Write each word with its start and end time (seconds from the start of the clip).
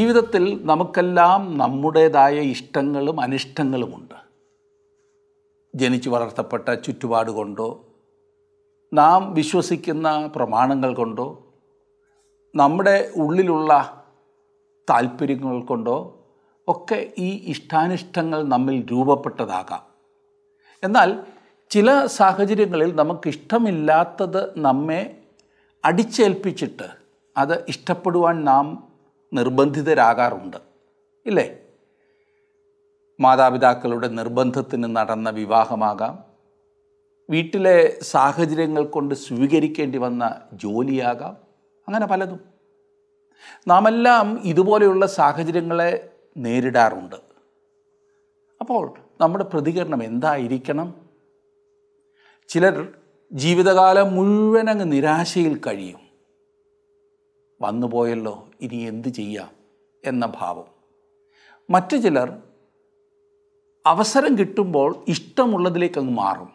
ജീവിതത്തിൽ 0.00 0.60
നമുക്കെല്ലാം 0.64 1.58
നമ്മുടേതായ 1.58 2.34
ഇഷ്ടങ്ങളും 2.34 3.20
അനിഷ്ടങ്ങളുമുണ്ട്. 3.20 4.14
ജനിച്ചു 5.74 6.10
വളർത്തപ്പെട്ട 6.10 6.74
ചുറ്റുപാട് 6.74 7.30
കൊണ്ടോ 7.30 7.84
നാം 8.92 9.34
വിശ്വസിക്കുന്ന 9.34 10.26
പ്രമാണങ്ങൾ 10.26 10.94
കൊണ്ടോ 10.94 11.44
നമ്മുടെ 12.54 13.12
ഉള്ളിലുള്ള 13.16 14.04
താല്പര്യങ്ങൾ 14.90 15.60
കൊണ്ടോ 15.60 16.18
ഒക്കെ 16.68 17.12
ഈ 17.18 17.50
ഇഷ്ടാനിഷ്ടങ്ങൾ 17.50 18.42
നമ്മിൽ 18.42 18.86
രൂപപ്പെട്ടതാകാം. 18.92 19.82
എന്നാൽ 20.82 21.22
ചില 21.70 22.06
സാഹചര്യങ്ങളിൽ 22.06 22.94
നമുക്കിഷ്ടമില്ലാത്തത് 22.94 24.58
നമ്മെ 24.58 25.16
അടിച്ചേൽപ്പിച്ചിട്ട് 25.84 26.88
അത് 27.36 27.64
ഇഷ്ടപ്പെടുവാൻ 27.68 28.44
നാം 28.44 28.89
നിർബന്ധിതരാകാറുണ്ട്. 29.32 30.56
ഇല്ലേ? 31.26 31.58
മാതാപിതാക്കളുടെ 33.20 34.08
നിർബന്ധത്തിന് 34.08 34.96
നടന്ന 34.96 35.30
വിവാഹമാകാം. 35.30 36.24
വീട്ടിലെ 37.30 37.98
സാഹചര്യങ്ങൾ 38.02 38.84
കൊണ്ട് 38.84 39.14
സ്വീകരിക്കേണ്ടി 39.14 39.98
വന്ന 39.98 40.42
ജോലിയാകാം. 40.52 41.36
അങ്ങനെ 41.88 42.06
പലതും. 42.06 42.40
നാമെല്ലാം 43.68 44.40
ഇതുപോലെയുള്ള 44.44 45.06
സാഹചര്യങ്ങളെ 45.06 46.08
നേരിടാറുണ്ട്. 46.36 47.16
അപ്പോൾ 48.60 48.94
നമ്മുടെ 49.20 49.44
പ്രതികരണം 49.44 50.04
എന്തായിരിക്കണം? 50.04 50.94
ചിലർ 52.48 52.88
ജീവിതകാലം 53.32 54.14
മുഴുവൻ 54.14 54.70
അങ്ങ് 54.70 54.92
നിരാശയിൽ 54.92 55.60
കഴിയും. 55.66 56.09
വന്നുപോയല്ലോ 57.62 58.48
ഇനി 58.60 58.76
എന്ത് 58.76 59.08
ചെയ്യാം? 59.08 59.50
എന്ന 60.04 60.32
ഭാവം. 60.36 60.64
മറ്റു 61.70 61.96
ചിലർ 61.96 62.42
അവസരം 63.86 64.38
കിട്ടുമ്പോൾ 64.38 65.04
ഇഷ്ടമുള്ളതിലേക്ക് 65.08 65.98
അങ്ങ് 65.98 66.12
മാറും. 66.12 66.52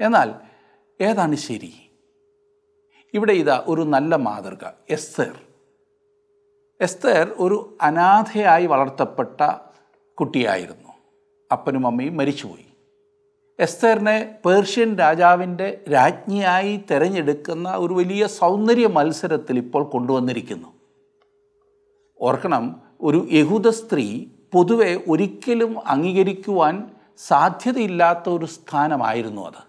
എന്നാൽ 0.00 0.34
ഏതാണ് 1.00 1.34
ശരി? 1.34 1.90
ഇവിടെ 3.14 3.32
ഇതാ 3.32 3.64
ഒരു 3.66 3.82
നല്ല 3.82 4.16
മാതൃക 4.16 4.70
എസ്തർ. 4.90 5.40
എസ്തർ 6.80 7.34
ഒരു 7.38 7.78
അനാഥയായി 7.82 8.66
വളർത്തപ്പെട്ട 8.66 9.40
കുട്ടിയായിരുന്നു. 10.14 10.88
അപ്പനും 11.52 11.86
അമ്മയും 11.86 12.16
മരിച്ചുപോയി. 12.16 12.73
എസ്തേറിനെ 13.60 14.38
പേർഷ്യൻ 14.44 14.98
രാജാവിന്റെ 14.98 15.80
രാജ്ഞിയായി 15.92 16.84
തിരഞ്ഞെടുക്കുന്ന 16.90 17.74
ഒരു 17.76 17.94
വലിയ 17.94 18.26
സൗന്ദര്യ 18.26 18.86
മത്സരത്തിൽ 18.86 19.58
ഇപ്പോൾ 19.58 19.84
കൊണ്ടുവന്നിരിക്കുന്നു. 19.84 20.68
ഓർക്കണം 22.20 22.82
ഒരു 23.00 23.28
യഹൂദ 23.32 23.68
സ്ത്രീ 23.68 24.26
പൊതുവെ 24.52 25.00
ഒരിക്കലും 25.08 25.88
അംഗീകരിക്കുവാൻ 25.88 26.90
സാധ്യതയില്ലാത്ത 27.18 28.28
ഒരു 28.28 28.44
സ്ഥാനമായിരുന്നു 28.44 29.46
അത്. 29.46 29.62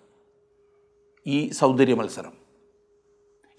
ഈ 1.28 1.50
സൗന്ദര്യ 1.50 1.94
മത്സരം. 1.94 2.34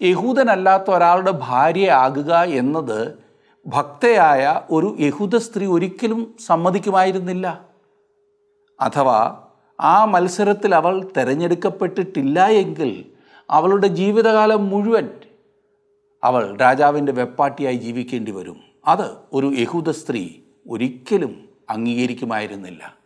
യഹൂദനല്ലാത്ത 0.01 0.91
ഒരാളുടെ 0.91 1.31
ഭാര്യയാകുക 1.31 2.33
എന്നത് 2.33 3.19
ഭക്തയായ 3.67 4.61
ഒരു 4.71 4.97
യഹൂദ 4.99 5.35
സ്ത്രീ 5.35 5.65
ഒരിക്കലും 5.65 6.35
സമ്മതിക്കുമായിരുന്നില്ല. 6.45 7.65
അഥവാ 8.81 9.46
ആ 9.79 10.05
മത്സരത്തിൽ 10.05 10.75
അവൾ 10.75 11.11
തിരഞ്ഞെടുക്കപ്പെട്ടിട്ടില്ല 11.17 12.47
എങ്കിൽ 12.47 13.05
അവളുടെ 13.49 13.87
ജീവിതകാലം 13.87 14.69
മുഴുവൻ 14.69 15.09
അവൾ 16.23 16.57
രാജാവിന്റെ 16.57 17.11
വെപ്പാട്ടിയായി 17.11 17.75
ജീവിക്കേണ്ടി 17.75 18.31
വരും. 18.31 18.59
അത് 18.87 19.15
ഒരു 19.33 19.53
യഹൂദ 19.57 19.89
സ്ത്രീ 19.89 20.29
ഒരിക്കലും 20.69 21.49
അംഗീകരിക്കുമായിരുന്നില്ല. 21.69 22.97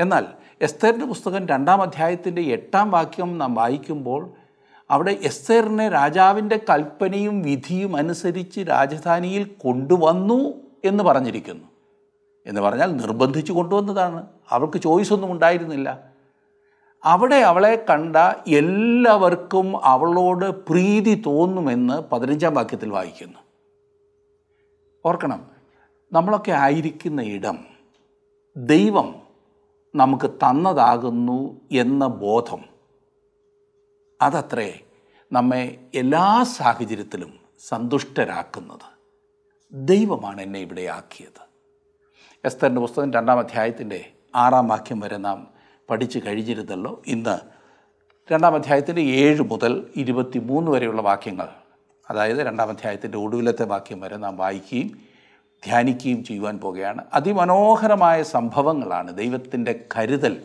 എന്നാൽ 0.00 0.26
എസ്തേറിന്റെ 0.62 1.06
പുസ്തകം 1.06 1.46
രണ്ടാം 1.46 1.82
അധ്യായത്തിന്റെ 1.82 2.42
എട്ടാം 2.42 2.90
വാക്യം 2.90 3.38
നാം 3.38 3.54
വായിക്കുമ്പോൾ 3.54 4.30
അവിടെ 4.90 5.18
എസ്തേറിനെ 5.22 5.88
രാജാവിന്റെ 5.88 6.60
കൽപ്പനയും 6.70 7.42
വിധിയും 7.42 7.96
അനുസരിച്ച് 7.96 8.60
രാജധാനിയിൽ 8.60 9.44
കൊണ്ടുവന്നു 9.44 10.54
എന്ന് 10.84 11.04
പറഞ്ഞിരിക്കുന്നു. 11.04 11.77
എന്ന് 12.48 12.60
പറഞ്ഞാൽ 12.60 12.96
നിർബന്ധിച്ചു 12.96 13.52
കൊണ്ടുവന്നതാണ്. 13.52 14.26
അവൾക്ക് 14.50 14.78
ചോയ്സ് 14.78 15.12
ഒന്നും 15.12 15.32
ഉണ്ടായിരുന്നില്ല. 15.32 16.04
അവിടെ 17.04 17.36
അവളെ 17.36 17.86
കണ്ട 17.90 18.16
എല്ലാവർക്കും 18.48 19.84
അവളോട് 19.84 20.44
പ്രീതി 20.44 21.22
തോന്നുമെന്ന് 21.26 21.94
പതിനഞ്ചാം 21.94 22.54
വാക്യത്തിൽ 22.54 22.90
വായിക്കുന്നു. 22.90 23.38
ഓർക്കണം 25.06 25.50
നമ്മളൊക്കെ 26.12 26.52
ആയിരിക്കുന്ന 26.52 27.22
ഇടം 27.22 27.58
ദൈവം 28.56 29.22
നമുക്ക് 29.94 30.30
തന്നതാകുന്നു 30.30 31.60
എന്ന 31.72 32.06
ബോധം. 32.06 32.64
അതത്രേ 34.22 34.80
നമ്മെ 35.32 35.78
എല്ലാ 35.94 36.42
സാഹചര്യത്തിലും 36.42 37.38
സന്തുഷ്ടരാക്കുന്നത് 37.68 38.98
ദൈവമാണ് 39.72 40.40
എന്നെ 40.40 40.60
ഇവിടെ 40.60 40.82
ആക്കിയത്. 40.82 41.47
എസ്തറിന്റെ 42.44 42.80
പുസ്തകം 42.80 43.12
രണ്ടാം 43.12 43.38
അധ്യായത്തിന്റെ 43.38 44.12
ആറാം 44.36 44.68
വാക്യം 44.68 45.00
വരെ 45.00 45.16
നാം 45.16 45.46
പഠിച്ചു 45.90 46.20
കഴിഞ്ഞിരുന്നല്ലോ. 46.26 47.02
ഇന്ന് 47.06 47.38
രണ്ടാം 48.32 48.54
അധ്യായത്തിന്റെ 48.54 49.02
ഏഴ് 49.02 49.42
മുതൽ 49.42 49.86
ഇരുപത്തി 49.96 50.38
മൂന്ന് 50.38 50.70
വരെയുള്ള 50.70 51.02
വാക്യങ്ങൾ 51.02 51.48
അതായത് 52.10 52.36
രണ്ടാം 52.36 52.68
അധ്യായത്തിന്റെ 52.68 53.18
ഒടുവിലത്തെ 53.18 53.64
വാക്യം 53.64 54.00
വരെ 54.00 54.16
നാം 54.16 54.36
വായിക്കുകയും 54.36 54.98
ധ്യാനിക്കുകയും 55.64 56.24
ചെയ്യുവാൻ 56.24 56.58
പോകുകയാണ്. 56.58 57.04
അതിമനോഹരമായ 57.14 58.22
സംഭവങ്ങളാണ് 58.22 59.16
ദൈവത്തിന്റെ 59.16 59.84
കരുതൽ 59.96 60.44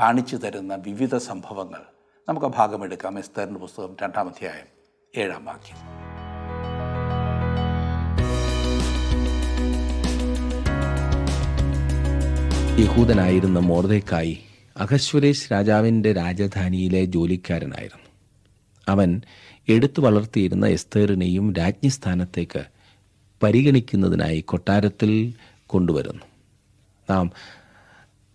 കാണിച്ചു 0.00 0.36
തരുന്ന 0.36 0.74
വിവിധ 0.74 1.16
സംഭവങ്ങൾ. 1.16 1.82
നമുക്ക് 2.28 2.46
ഭാഗമെടുക്കാം 2.46 3.18
എസ്തറിന്റെ 3.18 3.60
പുസ്തകം 3.60 3.96
രണ്ടാം 4.02 4.28
അധ്യായം 4.28 4.66
ഏഴാം 5.16 5.44
വാക്യം. 5.44 6.03
യഹൂദനായിരുന്ന 12.78 13.58
മോർദേക്കായി 13.58 14.38
അഹശ്വരേഷ് 14.76 15.52
രാജാവിന്റെ 15.52 16.12
രാജധാനിയിലെ 16.12 17.04
ജോലിക്കാരനായിരുന്നു. 17.04 18.08
അവൻ 18.88 19.20
എടുത്തു 19.68 20.00
വളർത്തിയിരുന്ന 20.00 20.66
എസ്തേറിനെയും 20.66 21.52
രാജ്ഞിസ്ഥാനത്തേക്ക് 21.52 22.64
പരിഗണിക്കുന്നതിനായി 23.42 24.40
കൊട്ടാരത്തിൽ 24.40 25.34
കൊണ്ടുവരുന്നു. 25.66 26.22
നാം 27.10 27.30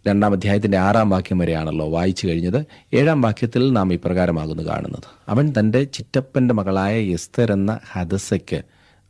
രണ്ടാം 0.08 0.32
അധ്യായത്തിന്റെ 0.32 0.78
ആറാം 0.78 1.10
വാക്യം 1.10 1.38
വരെയാണല്ലോ 1.38 1.90
വായിച്ചു 1.90 2.28
കഴിഞ്ഞത്. 2.28 2.66
ഏഴാം 2.94 3.22
വാക്യത്തിൽ 3.22 3.74
നാം 3.74 3.94
ഇപ്രകാരമാകുന്നു 3.94 4.64
കാണുന്നത്. 4.64 5.04
അവൻ 5.28 5.54
തന്റെ 5.60 5.84
ചിറ്റപ്പന്റെ 5.84 6.54
മകളായ 6.54 7.00
എസ്തർ 7.00 7.52
എന്ന 7.52 7.80
ഹദസയ്ക്ക് 7.92 8.62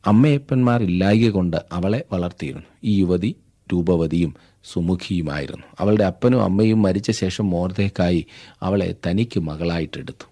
അമ്മയപ്പന്മാരില്ലായക 0.05 1.29
കൊണ്ട് 1.29 1.57
അവളെ 1.71 2.03
വളർത്തിയിരുന്നു. 2.11 2.65
ഈ 2.83 2.99
യുവതി 2.99 3.35
രൂപവതിയും 3.73 4.35
സുമുഖിയുമായിരുന്നു. 4.63 5.63
അവളുടെ 5.79 6.03
അപ്പനും 6.03 6.43
അമ്മയും 6.43 6.81
മരിച്ച 6.81 7.11
ശേഷം 7.11 7.49
മോർദേക്കായി 7.49 8.25
അവളെ 8.61 8.95
തനിക്ക് 9.09 9.39
മകളായിട്ടെടുത്തു. 9.39 10.29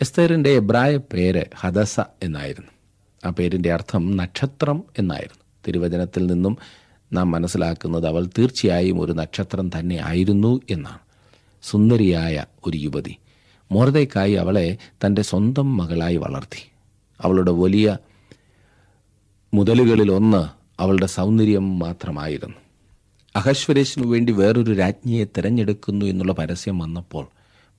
എസ്തേറിന്റെ 0.00 0.50
എബ്രായ 0.50 0.96
പേര് 0.96 1.44
ഹദസ 1.56 2.00
എന്നായിരുന്നു. 2.00 2.70
ആ 3.26 3.30
പേരിന്റെ 3.30 3.72
അർത്ഥം 3.72 4.16
നക്ഷത്രം 4.16 4.84
എന്നായിരുന്നു. 4.98 5.42
തിരുവചനത്തിൽ 5.68 6.26
നിന്നും 6.26 6.58
നാം 7.12 7.30
മനസ്സിലാക്കുന്നത് 7.30 8.06
അവൾ 8.06 8.26
തീർച്ചയായും 8.26 9.00
ഒരു 9.00 9.12
നക്ഷത്രം 9.12 9.70
തന്നെ 9.78 9.98
ആയിരുന്നു 10.04 10.60
എന്നാണ്. 10.70 10.98
സുന്ദരിയായ 11.62 12.44
ഒരു 12.66 12.78
യുവതി. 12.78 13.16
മോർദേക്കായി 13.72 14.32
അവളെ 14.32 14.78
തന്റെ 15.06 15.22
സ്വന്തം 15.22 15.76
മകളായി 15.76 16.16
വളർത്തി. 16.16 16.70
അവളുടെ 17.20 17.50
വലിയ 17.50 17.96
മുതലുകളിൽ 19.54 20.12
ഒന്ന് 20.12 20.59
അവളുടെ 20.80 21.06
സൗന്ദര്യം 21.06 21.78
മാത്രമായിരുന്നു. 21.78 22.56
അഹശ്വരേഷിനു 23.36 24.06
വേണ്ടി 24.06 24.32
വേറൊരു 24.32 24.72
രാജ്ഞിയെ 24.72 25.24
തിരഞ്ഞെടുക്കുന്നു 25.24 26.06
എന്നുള്ള 26.06 26.32
പരസ്യം 26.32 26.78
വന്നപ്പോൾ 26.78 27.26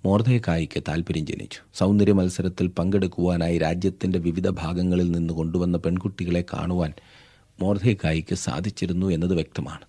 മോർദയക്കായിക്ക് 0.06 0.84
താല്പര്യം 0.88 1.26
ജനിച്ചു. 1.26 1.60
സൗന്ദര്യ 1.74 2.12
മത്സരത്തിൽ 2.12 2.68
പങ്കെടുക്കുവാനായി 2.68 3.58
രാജ്യത്തിന്റെ 3.58 4.20
വിവിധ 4.20 4.50
ഭാഗങ്ങളിൽ 4.50 5.12
നിന്ന് 5.12 5.34
കൊണ്ടുവന്ന 5.34 5.78
പെൺകുട്ടികളെ 5.78 6.44
കാണുവാൻ 6.54 6.94
മോർദയക്കായിക്ക് 7.62 8.36
സാധിച്ചിരുന്നു 8.36 9.08
എന്നത് 9.08 9.34
വ്യക്തമാണ്. 9.34 9.86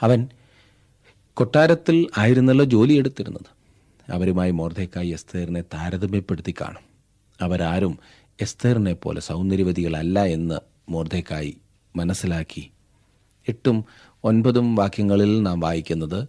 അവൻ 0.00 0.28
കൊട്ടാരത്തിൽ 1.34 2.06
ആയിരുന്നല്ലോ 2.18 2.64
ജോലിയെടുത്തിരുന്നത്. 2.64 3.56
അവരുമായി 4.12 4.50
മോർദയക്കായി 4.50 5.08
എസ്തേറിനെ 5.08 5.60
താരതമ്യപ്പെടുത്തി 5.60 6.54
കാണും. 6.60 6.84
അവരാരും 7.40 7.98
എസ്തേറിനെ 8.40 8.92
പോലെ 8.92 9.20
സൗന്ദര്യവതികളല്ല 9.20 10.24
എന്ന് 10.24 10.58
മോർദേക്കായി 10.88 11.56
മനസ്സിലാക്കി. 11.96 12.70
എട്ടും 13.48 13.84
ഒൻപതും 14.24 14.74
വാക്യങ്ങളിൽ 14.74 15.42
നാം 15.42 15.60
വായിക്കുന്നത് 15.60 16.28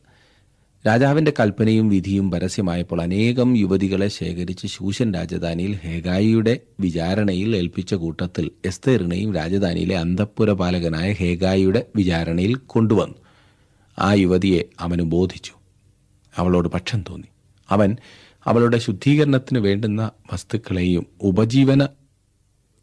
രാജാവിന്റെ 0.88 1.34
കൽപ്പനയും 1.40 1.90
വിധിയും 1.90 2.32
പരസ്യമായപ്പോൾ 2.32 3.02
അനേകം 3.02 3.58
യുവതികളെ 3.58 4.08
ശേഖരിച്ച് 4.08 4.68
ശൂഷൻ 4.68 5.14
രാജധാനിയിൽ 5.14 5.76
ഹേഗായിയുടെ 5.76 6.60
വിചാരണയിൽ 6.80 7.56
ഏൽപ്പിച്ച 7.56 7.94
കൂട്ടത്തിൽ 7.94 8.52
എസ്തേറിനെയും 8.66 9.36
രാജധാനിയിലെ 9.36 9.98
അന്തഃപുരപാലകനായ 9.98 11.12
ഹേഗായിയുടെ 11.12 11.86
വിചാരണയിൽ 11.96 12.56
കൊണ്ടുവന്നു. 12.56 13.16
ആ 14.00 14.14
യുവതിയെ 14.14 14.64
അവന് 14.80 15.02
ബോധിച്ചു. 15.02 15.54
അവളോട് 16.38 16.68
പക്ഷം 16.68 17.02
തോന്നി. 17.02 17.28
അവൻ 17.70 17.98
അവളുടെ 18.46 18.78
ശുദ്ധീകരണത്തിന് 18.78 19.60
വേണ്ടുന്ന 19.60 20.12
വസ്തുക്കളെയും 20.34 21.08
ഉപജീവന 21.22 21.88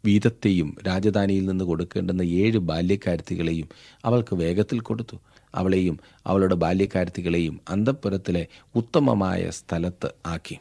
വീതത്തെയും 0.05 0.69
രാജധാനിയിൽ 0.87 1.45
നിന്ന് 1.45 1.65
കൊടുക്കേണ്ടുന്ന 1.65 2.21
ഏഴ് 2.41 2.59
ബാല്യക്കാരത്തികളെയും 2.69 3.69
അവൾക്ക് 4.05 4.35
വേഗത്തിൽ 4.35 4.79
കൊടുത്തു. 4.79 5.17
അവളെയും 5.55 5.97
അവളുടെ 6.27 6.55
ബാല്യക്കാരത്തികളെയും 6.55 7.55
അന്തപ്പുരത്തിലെ 7.69 8.43
ഉത്തമമായ 8.75 9.49
സ്ഥലത്ത് 9.59 10.09
ആക്കി. 10.25 10.57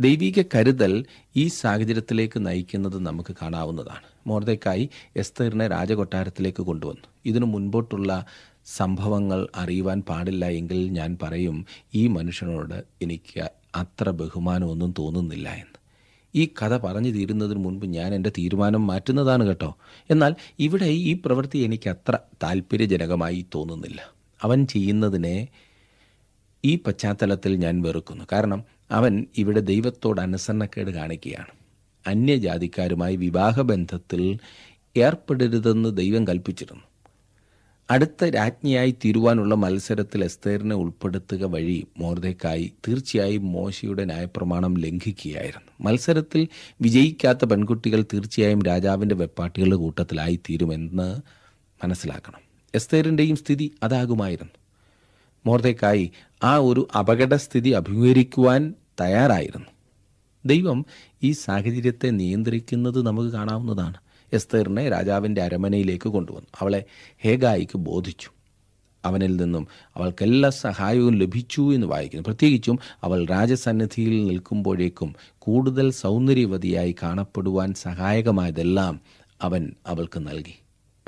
ദൈവിക 0.00 0.42
കരുതൽ 0.54 0.92
ഈ 1.36 1.44
സാഹചര്യത്തിലേക്ക് 1.48 2.38
നയിക്കുന്നത് 2.46 2.98
നമുക്ക് 3.06 3.32
കാണാവുന്നതാണ്. 3.42 4.06
മോർദക്കായി 4.26 4.84
എസ്തറിനെ 5.16 5.66
രാജകൊട്ടാരത്തിലേക്ക് 5.68 6.62
കൊണ്ടുവന്നു. 6.62 7.06
ഇതിനു 7.26 7.46
മുൻപോട്ടുള്ള 7.46 8.10
സംഭവങ്ങൾ 8.76 9.40
അറിയുവാൻ 9.56 9.98
പാടില്ല 10.08 10.44
എങ്കിൽ 10.60 10.80
ഞാൻ 10.98 11.10
പറയും 11.22 11.58
ഈ 11.94 12.02
മനുഷ്യനോട് 12.16 12.78
എനിക്ക് 13.02 13.44
അത്ര 13.74 14.10
ബഹുമാനമൊന്നും 14.20 14.94
തോന്നുന്നില്ല 14.98 15.48
എന്ന്. 15.62 15.75
ഈ 16.36 16.48
കഥ 16.62 16.76
പറഞ്ഞു 16.76 17.10
തീരുന്നതിന് 17.10 17.64
മുൻപ് 17.64 17.86
ഞാൻ 17.86 18.14
എന്റെ 18.14 18.30
തീരുമാനം 18.30 18.86
മാറ്റുന്നതാണ് 18.86 19.46
കേട്ടോ. 19.46 19.76
എന്നാൽ 20.10 20.34
ഇവിടെ 20.58 20.84
ഈ 20.84 21.22
പ്രവൃത്തി 21.24 21.58
എനിക്ക് 21.58 21.90
അത്ര 21.90 22.18
താല്പര്യജനകമായി 22.42 23.46
തോന്നുന്നില്ല. 23.54 24.10
അവൻ 24.42 24.66
ചെയ്യുന്നതിനെ 24.66 25.48
ഈ 26.64 26.76
പശ്ചാത്തലത്തിൽ 26.76 27.56
ഞാൻ 27.56 27.82
വെറുക്കുന്നു. 27.82 28.24
കാരണം 28.32 28.64
അവൻ 28.90 29.26
ഇവിടെ 29.36 29.60
ദൈവത്തോട് 29.60 30.20
അനുസരണക്കേട് 30.20 30.90
കാണിക്കുകയാണ്. 30.90 31.52
അന്യജാതിക്കാരുമായി 32.06 33.16
വിവാഹബന്ധത്തിൽ 33.16 34.38
ഏർപ്പെടരുതെന്ന് 34.96 35.96
ദൈവം 35.96 36.26
കൽപ്പിച്ചിരുന്നു. 36.26 36.82
അടുത്ത 37.90 38.24
രാജ്ഞിയായി 38.24 38.96
തീരുവാനുള്ള 39.04 39.54
മത്സരത്തിൽ 39.54 40.24
എസ്തേറിനെ 40.24 40.76
ഉൾപ്പെടുത്തുക 40.76 41.44
വഴി 41.44 41.86
മോർദേക്കായി 41.98 42.72
തീർച്ചയായും 42.88 43.52
മോശയുടെ 43.52 44.04
ന്യായപ്രമാണം 44.04 44.74
ലംഘിക്കുകയായിരുന്നു. 44.74 45.70
മത്സരത്തിൽ 45.80 46.48
വിജയിക്കാത്ത 46.82 47.44
പെൺകുട്ടികൾ 47.44 48.02
തീർച്ചയായും 48.02 48.62
രാജാവിന്റെ 48.62 49.14
വെപ്പാട്ടികളുടെ 49.14 49.76
കൂട്ടത്തിലായി 49.76 50.36
തീരുമെന്ന് 50.36 51.20
മനസ്സിലാക്കണം. 51.84 52.40
എസ്തേറിന്റെയും 52.74 53.36
സ്ഥിതി 53.36 53.74
അതാകുമായിരുന്നു. 53.82 54.52
മോർദേക്കായി 55.46 56.10
ആ 56.44 56.56
ഒരു 56.56 56.88
അപകടസ്ഥിതി 56.98 57.70
അഭിമുഖീകരിക്കുവാൻ 57.70 58.74
തയ്യാറായിരുന്നു. 59.00 59.70
ദൈവം 60.46 60.86
ഈ 61.22 61.32
സാഹചര്യത്തെ 61.32 62.10
നിയന്ത്രിക്കുന്നത് 62.10 63.06
നമുക്ക് 63.06 63.28
കാണാവുന്നതാണ്. 63.28 64.05
എസ്തേറിനെ 64.32 64.88
രാജാവിന്റെ 64.88 65.42
അരമനയിലേക്ക് 65.42 66.08
കൊണ്ടുവന്നു. 66.08 66.48
അവളെ 66.60 66.84
ഹേഗായിക്ക് 67.18 67.78
ബോധിച്ചു. 67.78 68.30
അവനിൽ 69.04 69.36
നിന്നും 69.36 69.68
അവൾക്കെല്ലാ 69.96 70.50
സഹായവും 70.50 71.14
ലഭിച്ചു 71.14 71.74
എന്ന് 71.74 71.86
വായിക്കുന്നു. 71.86 72.24
പ്രത്യേകിച്ചും 72.26 72.78
അവൾ 73.02 73.26
രാജസന്നിധിയിൽ 73.26 74.26
നിൽക്കുമ്പോഴേക്കും 74.26 75.14
കൂടുതൽ 75.38 75.90
സൗന്ദര്യവതിയായി 75.90 76.96
കാണപ്പെടുവാൻ 77.02 77.74
സഹായകമായതെല്ലാം 77.74 79.00
അവൻ 79.42 79.74
അവൾക്ക് 79.86 80.18
നൽകി. 80.18 80.54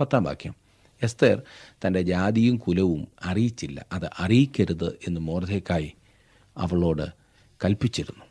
പത്താം 0.00 0.24
വാക്യം. 0.24 0.54
എസ്തേർ 1.02 1.42
തന്റെ 1.86 2.02
ജാതിയും 2.02 2.56
കുലവും 2.56 3.08
അറിയിച്ചില്ല. 3.24 3.86
അത് 3.92 4.10
അറിയിക്കരുത് 4.18 4.98
എന്ന് 5.08 5.20
മോർധേക്കായി 5.20 5.92
അവളോട് 6.56 7.06
കൽപ്പിച്ചിരുന്നു. 7.64 8.24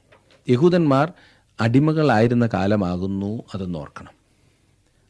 യഹൂദന്മാർ 0.50 1.14
അടിമകളായിരുന്ന 1.62 2.50
കാലമാകുന്നു 2.54 3.44
അതെന്ന് 3.54 3.80
ഓർക്കണം. 3.80 4.17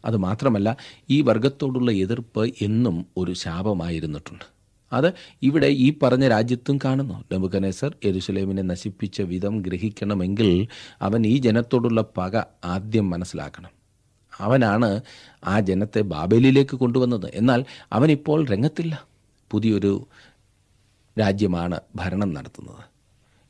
അതുമാത്രമല്ല 0.05 0.77
ഈ 1.09 1.21
വർഗത്തോടുള്ള 1.21 1.91
എതിർപ്പ് 1.91 2.53
എന്നും 2.61 3.05
ഒരു 3.17 3.33
ശാപമായിരുന്നിട്ടുണ്ട്. 3.33 4.45
അത് 4.93 5.13
ഇവിടെ 5.43 5.67
ഈ 5.67 5.93
പറഞ്ഞ 6.03 6.27
രാജ്യത്തും 6.27 6.79
കാണുന്നു. 6.85 7.23
നബുക്കനേസർ 7.33 7.95
യെരുസലേമിനെ 8.05 8.61
നശിപ്പിച്ച 8.61 9.21
വിധം 9.21 9.61
ഗ്രഹിക്കണമെങ്കിൽ 9.61 10.67
അവൻ 11.01 11.27
ഈ 11.27 11.37
ജനത്തോടുള്ള 11.37 12.05
പക 12.17 12.37
ആദ്യം 12.65 13.09
മനസ്സിലാക്കണം. 13.09 13.69
അവനാണ് 14.41 15.01
ആ 15.45 15.59
ജനത്തെ 15.59 16.01
ബാബേലിലേക്ക് 16.01 16.75
കൊണ്ടുവന്നത്. 16.75 17.31
എന്നാൽ 17.33 17.65
അവനിപ്പോൾ 17.93 18.45
രംഗത്തില്ല. 18.45 19.05
പുതിയൊരു 19.51 20.07
രാജ്യമാണ് 21.19 21.79
ഭരണം 21.95 22.33
നടത്തുന്നത്. 22.33 22.96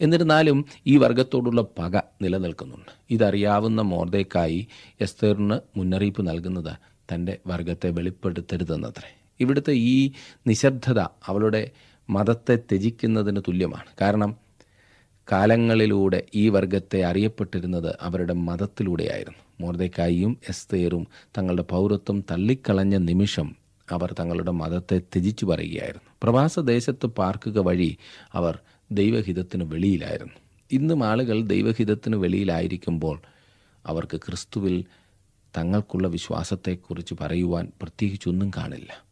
എന്നിരുന്നാലും 0.01 0.65
ഈ 0.88 0.97
വർഗത്തോടുള്ള 0.97 1.61
പക 1.61 1.97
നിലനിൽക്കുന്നുണ്ട്. 2.21 2.91
ഇതറിയാവുന്ന 3.09 3.81
മോർദേക്കായി 3.81 4.67
എസ്തേറിന് 5.01 5.59
മുന്നറിയിപ്പ് 5.77 6.27
നൽകുന്നത് 6.27 6.73
തന്റെ 7.13 7.38
വർഗത്തെ 7.47 7.89
വെളിപ്പെടുത്തരുതെന്നത്രേ. 7.89 9.17
ഇവിടുത്തെ 9.39 9.71
ഈ 9.71 10.11
നിശബ്ദത 10.47 10.99
അവളുടെ 10.99 11.71
മതത്തെ 12.09 12.55
ത്യജിക്കുന്നതിന് 12.55 13.41
തുല്യമാണ്. 13.47 13.85
കാരണം 14.01 14.38
കാലങ്ങളിലൂടെ 15.31 16.23
ഈ 16.35 16.49
വർഗത്തെ 16.49 17.03
അറിയപ്പെട്ടിരുന്നത് 17.03 17.95
അവരുടെ 18.01 18.33
മതത്തിലൂടെയായിരുന്നു. 18.33 19.38
മോർദേക്കായിയും 19.61 20.38
എസ്തേറും 20.49 21.07
തങ്ങളുടെ 21.38 21.61
പൗരത്വം 21.61 22.23
തള്ളിക്കളഞ്ഞ 22.31 22.97
നിമിഷം 22.97 23.55
അവർ 23.91 24.15
തങ്ങളുടെ 24.19 24.51
മതത്തെ 24.51 24.99
ത്യജിച്ചു 24.99 25.45
പറയുകയായിരുന്നു. 25.45 26.09
പ്രവാസദേശത്ത് 26.23 27.05
പാർക്കുക 27.05 27.59
വഴി 27.59 27.97
അവർ 28.33 28.59
ദൈവഹിതത്തിന് 28.92 29.63
വെളിയിലായിരുന്നു. 29.63 30.34
ഇന്നും 30.72 31.04
ആളുകൾ 31.04 31.42
ദൈവഹിതത്തിന് 31.42 32.16
വെളിയിലായിരിക്കുമ്പോൾ 32.16 33.22
അവർക്ക് 33.86 34.18
ക്രിസ്തുവിൽ 34.18 34.86
തങ്ങൾക്കുള്ള 35.57 36.07
വിശ്വാസത്തെക്കുറിച്ച് 36.07 37.16
പറയുവാൻ 37.22 37.72
പ്രത്യേകിച്ചൊന്നും 37.81 38.51
കാണില്ല. 38.57 39.07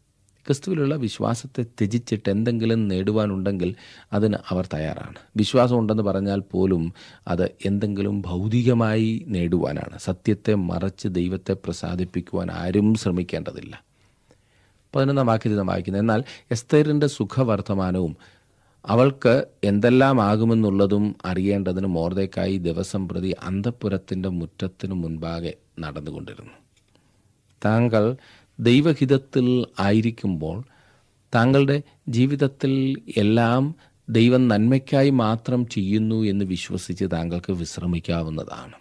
ക്രിസ്തുവിലുള്ള 0.47 0.95
വിശ്വാസത്തെ 0.95 1.63
ത്യജിച്ചിട്ട് 1.63 2.31
എന്തെങ്കിലും 2.31 2.87
നേടുവാനുണ്ടെങ്കിൽ 2.87 3.75
അതിന് 4.13 4.37
അവർ 4.49 4.69
തയ്യാറാണ്. 4.73 5.15
വിശ്വാസമുണ്ടെന്ന് 5.37 6.03
പറഞ്ഞാൽ 6.03 6.39
പോലും 6.39 6.93
അത് 7.27 7.51
എന്തെങ്കിലും 7.65 8.21
ഭൗതികമായി 8.21 9.25
നേടുവാനാണ്. 9.27 9.99
സത്യത്തെ 9.99 10.53
മറച്ച് 10.53 11.07
ദൈവത്തെ 11.07 11.53
പ്രസാദിപ്പിക്കുവാൻ 11.53 12.51
ആരും 12.51 12.95
ശ്രമിക്കേണ്ടതില്ല. 12.95 13.83
പതിനൊന്നാം 14.95 15.27
വാക്യത്തിൽ 15.27 15.57
നാം 15.57 15.67
വായിക്കുന്നത് 15.67 16.01
എന്നാൽ 16.01 16.23
എസ്തേറിന്റെ 16.51 17.07
സുഖവർത്തമാനവും 17.07 18.17
അവൾക്ക് 18.85 19.47
എന്തെല്ലാം 19.63 20.21
ആകുമെന്നുള്ളതും 20.21 21.15
അറിയേണ്ടതിന് 21.25 21.87
മോർദേക്കായി 21.87 22.57
ദിവസം 22.57 23.07
പ്രതി 23.07 23.35
അന്തഃപുരത്തിന്റെ 23.43 24.29
മുറ്റത്തിനു 24.29 24.93
മുൻപാകെ 24.93 25.53
നടന്നുകൊണ്ടിരുന്നു. 25.79 26.55
താങ്കൾ 27.65 28.17
ദൈവഹിതത്തിൽ 28.59 29.65
ആയിരിക്കുമ്പോൾ 29.79 30.63
താങ്കളുടെ 31.35 31.81
ജീവിതത്തിൽ 32.09 32.73
എല്ലാം 33.17 33.75
ദൈവം 34.09 34.47
നന്മയ്ക്കായി 34.47 35.09
മാത്രം 35.09 35.65
ചെയ്യുന്നു 35.65 36.23
എന്ന് 36.23 36.45
വിശ്വസിച്ച് 36.45 37.05
താങ്കൾക്ക് 37.05 37.51
വിശ്രമിക്കാവുന്നതാണ്. 37.51 38.73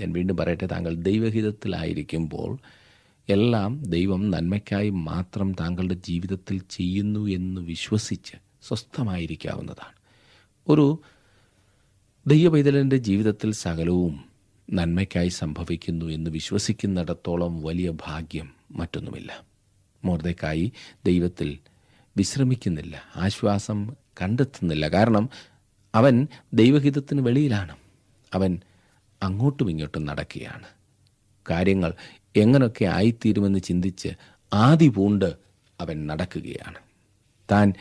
ഞാൻ 0.00 0.12
വീണ്ടും 0.12 0.36
പറയട്ടെ 0.36 0.66
താങ്കൾ 0.66 0.94
ദൈവഹിതത്തിലായിരിക്കുമ്പോൾ 0.94 2.58
എല്ലാം 3.28 3.82
ദൈവം 3.82 4.30
നന്മയ്ക്കായി 4.30 4.90
മാത്രം 4.90 5.52
താങ്കളുടെ 5.52 5.94
ജീവിതത്തിൽ 5.94 6.60
ചെയ്യുന്നു 6.70 7.26
എന്ന് 7.26 7.60
വിശ്വസിച്ച് 7.60 8.36
സ്വസ്ഥമായിരിക്കാവുന്നതാണ്. 8.64 9.94
ഒരു 10.68 11.00
ദൈവപൈതലിന്റെ 12.26 12.96
ജീവിതത്തിൽ 12.96 13.52
സകലവും 13.52 14.24
നന്മയ്ക്കായി 14.72 15.28
സംഭവിക്കുന്നു 15.28 16.06
എന്ന് 16.06 16.30
വിശ്വസിക്കുന്നിടത്തോളം 16.30 17.62
വലിയ 17.62 17.90
ഭാഗ്യം 17.90 18.52
മറ്റൊന്നുമില്ല. 18.70 19.42
മോർദക്കായി 20.04 20.72
ദൈവത്തിൽ 21.06 21.58
വിശ്രമിക്കുന്നില്ല 22.16 23.02
ആശ്വാസം 23.16 23.96
കണ്ടെത്തുന്നില്ല. 24.22 24.88
കാരണം 24.88 25.28
അവൻ 25.94 26.28
ദൈവഹിതത്തിന് 26.52 27.20
വെളിയിലാണ്. 27.20 27.76
അവൻ 28.34 28.60
അങ്ങോട്ടും 29.22 29.70
ഇങ്ങോട്ടും 29.70 30.04
നടക്കുകയാണ്. 30.04 30.66
കാര്യങ്ങൾ 31.50 31.94
എങ്ങനെയൊക്കെ 32.36 32.84
ആയിത്തീരുമെന്ന് 32.84 33.58
ചിന്തിച്ച് 33.58 34.08
ആദി 34.52 34.88
പൂണ്ട് 34.88 35.34
അവൻ 35.80 36.06
നടക്കുകയാണ്. 36.06 36.78
താൻ 37.50 37.72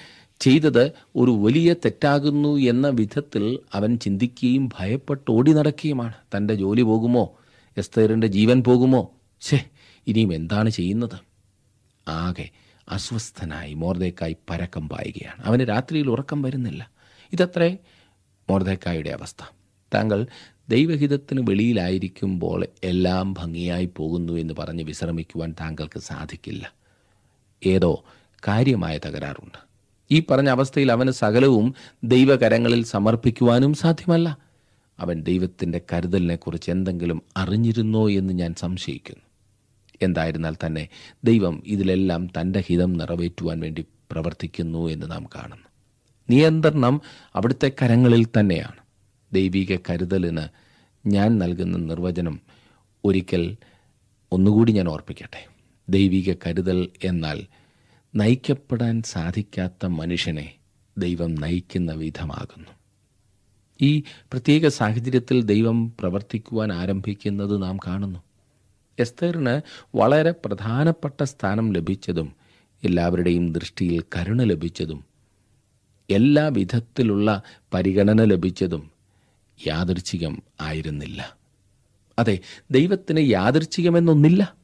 ചെയ്തത് 0.43 0.91
ഒരു 1.15 1.31
വലിയ 1.31 1.73
തെറ്റാകുന്നു 1.73 2.57
എന്ന 2.57 2.87
വിധത്തിൽ 2.87 3.59
അവൻ 3.73 3.97
ചിന്തിക്കുകയും 3.97 4.69
ഭയപ്പെട്ട് 4.79 5.31
ഓടി 5.31 5.53
നടക്കുകയുമാണ്. 5.53 6.13
തന്റെ 6.37 6.55
ജോലി 6.55 6.81
പോകുമോ? 6.81 7.33
എസ്തേറിന്റെ 7.77 8.27
ജീവൻ 8.27 8.63
പോകുമോ? 8.63 9.11
ഛേ 9.41 9.65
ഇനിയും 10.07 10.33
എന്താണ് 10.33 10.69
ചെയ്യുന്നത്? 10.69 11.19
ആകെ 12.07 12.49
അസ്വസ്ഥനായി 12.89 13.73
മോർദേക്കായി 13.73 14.35
പരക്കം 14.49 14.89
പായുകയാണ്. 14.89 15.43
അവന് 15.43 15.61
രാത്രിയിൽ 15.69 16.09
ഉറക്കം 16.09 16.41
വരുന്നില്ല. 16.41 16.91
ഇതത്രേ 17.33 17.77
മോർദേക്കായുടെ 18.49 19.09
അവസ്ഥ. 19.09 19.55
താങ്കൾ 19.93 20.27
ദൈവഹിതത്തിന് 20.69 21.41
വെളിയിലായിരിക്കുമ്പോൾ 21.49 22.67
എല്ലാം 22.83 23.33
ഭംഗിയായി 23.33 23.89
പോകുന്നു 23.97 24.33
എന്ന് 24.33 24.53
പറഞ്ഞ് 24.59 24.83
വിശ്രമിക്കുവാൻ 24.83 25.55
താങ്കൾക്ക് 25.59 25.99
സാധിക്കില്ല. 25.99 26.73
ഏതോ 27.65 28.03
കാര്യമായ 28.47 28.97
തകരാറുണ്ട്. 28.97 29.72
ഈ 30.13 30.23
പറഞ്ഞ 30.31 30.49
അവസ്ഥയിൽ 30.49 30.91
അവന് 30.91 31.11
സകലവും 31.11 31.75
ദൈവകരങ്ങളിൽ 32.03 32.83
സമർപ്പിക്കുവാനും 32.83 33.73
സാധ്യമല്ല. 33.73 34.37
അവൻ 34.99 35.21
ദൈവത്തിന്റെ 35.21 35.81
കരുതലിനെക്കുറിച്ച് 35.93 36.71
എന്തെങ്കിലും 36.71 37.21
അറിഞ്ഞിരുന്നോ 37.37 38.09
എന്ന് 38.09 38.33
ഞാൻ 38.33 38.55
സംശയിക്കുന്നു. 38.55 39.23
എന്തായിരുന്നാൽ 40.01 40.55
തന്നെ 40.65 40.89
ദൈവം 41.23 41.63
ഇതിലെല്ലാം 41.65 42.27
തന്റെ 42.27 42.63
ഹിതം 42.67 42.93
നിറവേറ്റുവാൻ 42.93 43.59
വേണ്ടി 43.59 43.85
പ്രവർത്തിക്കുന്നു 44.11 44.87
എന്ന് 44.87 45.11
നാം 45.11 45.25
കാണുന്നു. 45.35 45.67
നിയന്ത്രണം 46.29 47.01
അവിടുത്തെ 47.35 47.71
കരങ്ങളിൽ 47.81 48.25
തന്നെയാണ്. 48.25 48.81
ദൈവിക 49.33 49.77
കരുതലിന് 49.89 50.47
ഞാൻ 51.07 51.37
നൽകുന്ന 51.37 51.77
നിർവചനം 51.77 52.39
ഒരിക്കൽ 53.05 53.57
ഒന്നുകൂടി 54.31 54.71
ഞാൻ 54.71 54.89
ഓർപ്പിക്കട്ടെ. 54.89 55.47
ദൈവിക 55.89 56.33
കരുതൽ 56.47 56.89
എന്നാൽ 57.03 57.43
നയിക്കപ്പെടാൻ 58.15 59.03
സാധിക്കാത്ത 59.03 59.85
മനുഷ്യനെ 59.85 60.55
ദൈവം 60.97 61.35
നയിക്കുന്ന 61.35 61.91
വിധമാകുന്നു. 61.91 62.69
ഈ 63.81 63.99
പ്രത്യേക 63.99 64.67
സാഹചര്യത്തിൽ 64.67 65.41
ദൈവം 65.41 65.93
പ്രവർത്തിക്കുവാൻ 65.99 66.73
ആരംഭിക്കുന്നത് 66.73 67.63
നാം 67.63 67.77
കാണുന്നു. 67.77 68.19
എസ്തറിന് 68.99 69.61
വളരെ 69.95 70.31
പ്രധാനപ്പെട്ട 70.45 71.23
സ്ഥാനം 71.23 71.73
ലഭിച്ചതും 71.73 72.35
എല്ലാവരുടെയും 72.83 73.51
ദൃഷ്ടിയിൽ 73.51 74.03
കരുണ 74.15 74.43
ലഭിച്ചതും 74.43 75.03
എല്ലാ 76.09 76.47
വിധത്തിലുള്ള 76.47 77.41
പരിഗണന 77.73 78.23
ലഭിച്ചതും 78.23 78.91
യാദൃച്ഛികം 79.67 80.43
ആയിരുന്നില്ല. 80.61 81.37
അതെ 82.19 82.39
ദൈവത്തിന് 82.71 83.19
യാദൃച്ഛികമെന്നൊന്നില്ല. 83.19 84.62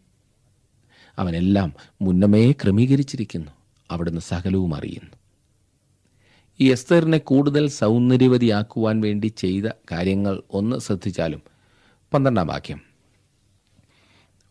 അവനെല്ലാം 1.19 1.73
മുന്നമേ 2.01 2.51
ക്രമീകരിച്ചിരിക്കുന്നു. 2.51 3.51
അവിടുന്ന് 3.91 4.21
സകലവും 4.21 4.75
അറിയുന്നു. 4.75 5.15
ഈ 6.59 6.71
എസ്തറിനെ 6.71 7.17
കൂടുതൽ 7.17 7.69
സൗന്ദര്യവതിയാക്കുവാൻ 7.69 9.01
വേണ്ടി 9.01 9.27
ചെയ്ത 9.27 9.63
കാര്യങ്ങൾ 9.91 10.43
ഒന്ന് 10.51 10.77
ശ്രദ്ധിച്ചാലും 10.77 11.41
പന്ത്രണ്ടാം 12.13 12.47
വാക്യം. 12.47 12.81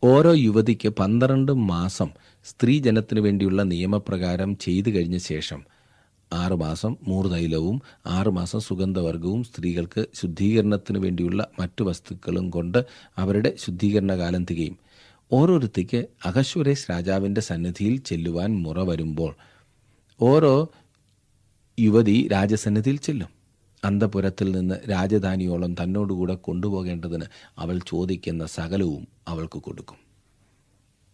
ഓരോ 0.05 0.33
യുവതിക്ക് 0.33 0.89
പന്ത്രണ്ട് 0.89 1.53
മാസം 1.53 2.11
സ്ത്രീജനത്തിനു 2.45 3.21
വേണ്ടിയുള്ള 3.21 3.63
നിയമപ്രകാരം 3.63 4.57
ചെയ്തു 4.57 4.91
കഴിഞ്ഞ 4.91 5.17
ശേഷം 5.17 5.65
ആറുമാസം 6.33 6.97
മൂർതൈലവും 7.03 7.83
ആറുമാസം 8.07 8.61
സുഗന്ധവർഗവും 8.61 9.45
സ്ത്രീകൾക്ക് 9.45 10.07
ശുദ്ധീകരണത്തിന് 10.15 10.99
വേണ്ടിയുള്ള 10.99 11.49
മറ്റു 11.59 11.85
വസ്തുക്കളും 11.85 12.51
കൊണ്ട് 12.51 12.85
അവരുടെ 13.17 13.53
ശുദ്ധീകരണ 13.57 14.13
കാലം 14.19 14.45
തികയും. 14.45 14.79
ഓരോരുത്തിക്ക് 15.33 16.07
അഹശ്വരേഷ് 16.25 16.91
രാജാവിന്റെ 16.91 17.41
സന്നിധിയിൽ 17.41 17.97
ചെല്ലുവാൻ 17.97 18.63
മുറ 18.63 18.83
വരുമ്പോൾ 18.83 19.35
ഓരോ 20.21 20.69
യുവതി 21.81 22.29
രാജസന്നിധിയിൽ 22.33 22.97
ചെല്ലും. 22.97 23.29
അന്തപുരത്തിൽ 23.85 24.53
നിന്ന് 24.53 24.91
രാജധാനിയോളം 24.91 25.75
തന്നോടുകൂടെ 25.75 26.35
കൊണ്ടുപോകേണ്ടതിന് 26.35 27.25
അവൾ 27.59 27.81
ചോദിക്കുന്ന 27.89 28.47
സകലവും 28.47 29.09
അവൾക്ക് 29.29 29.59
കൊടുക്കും. 29.59 29.97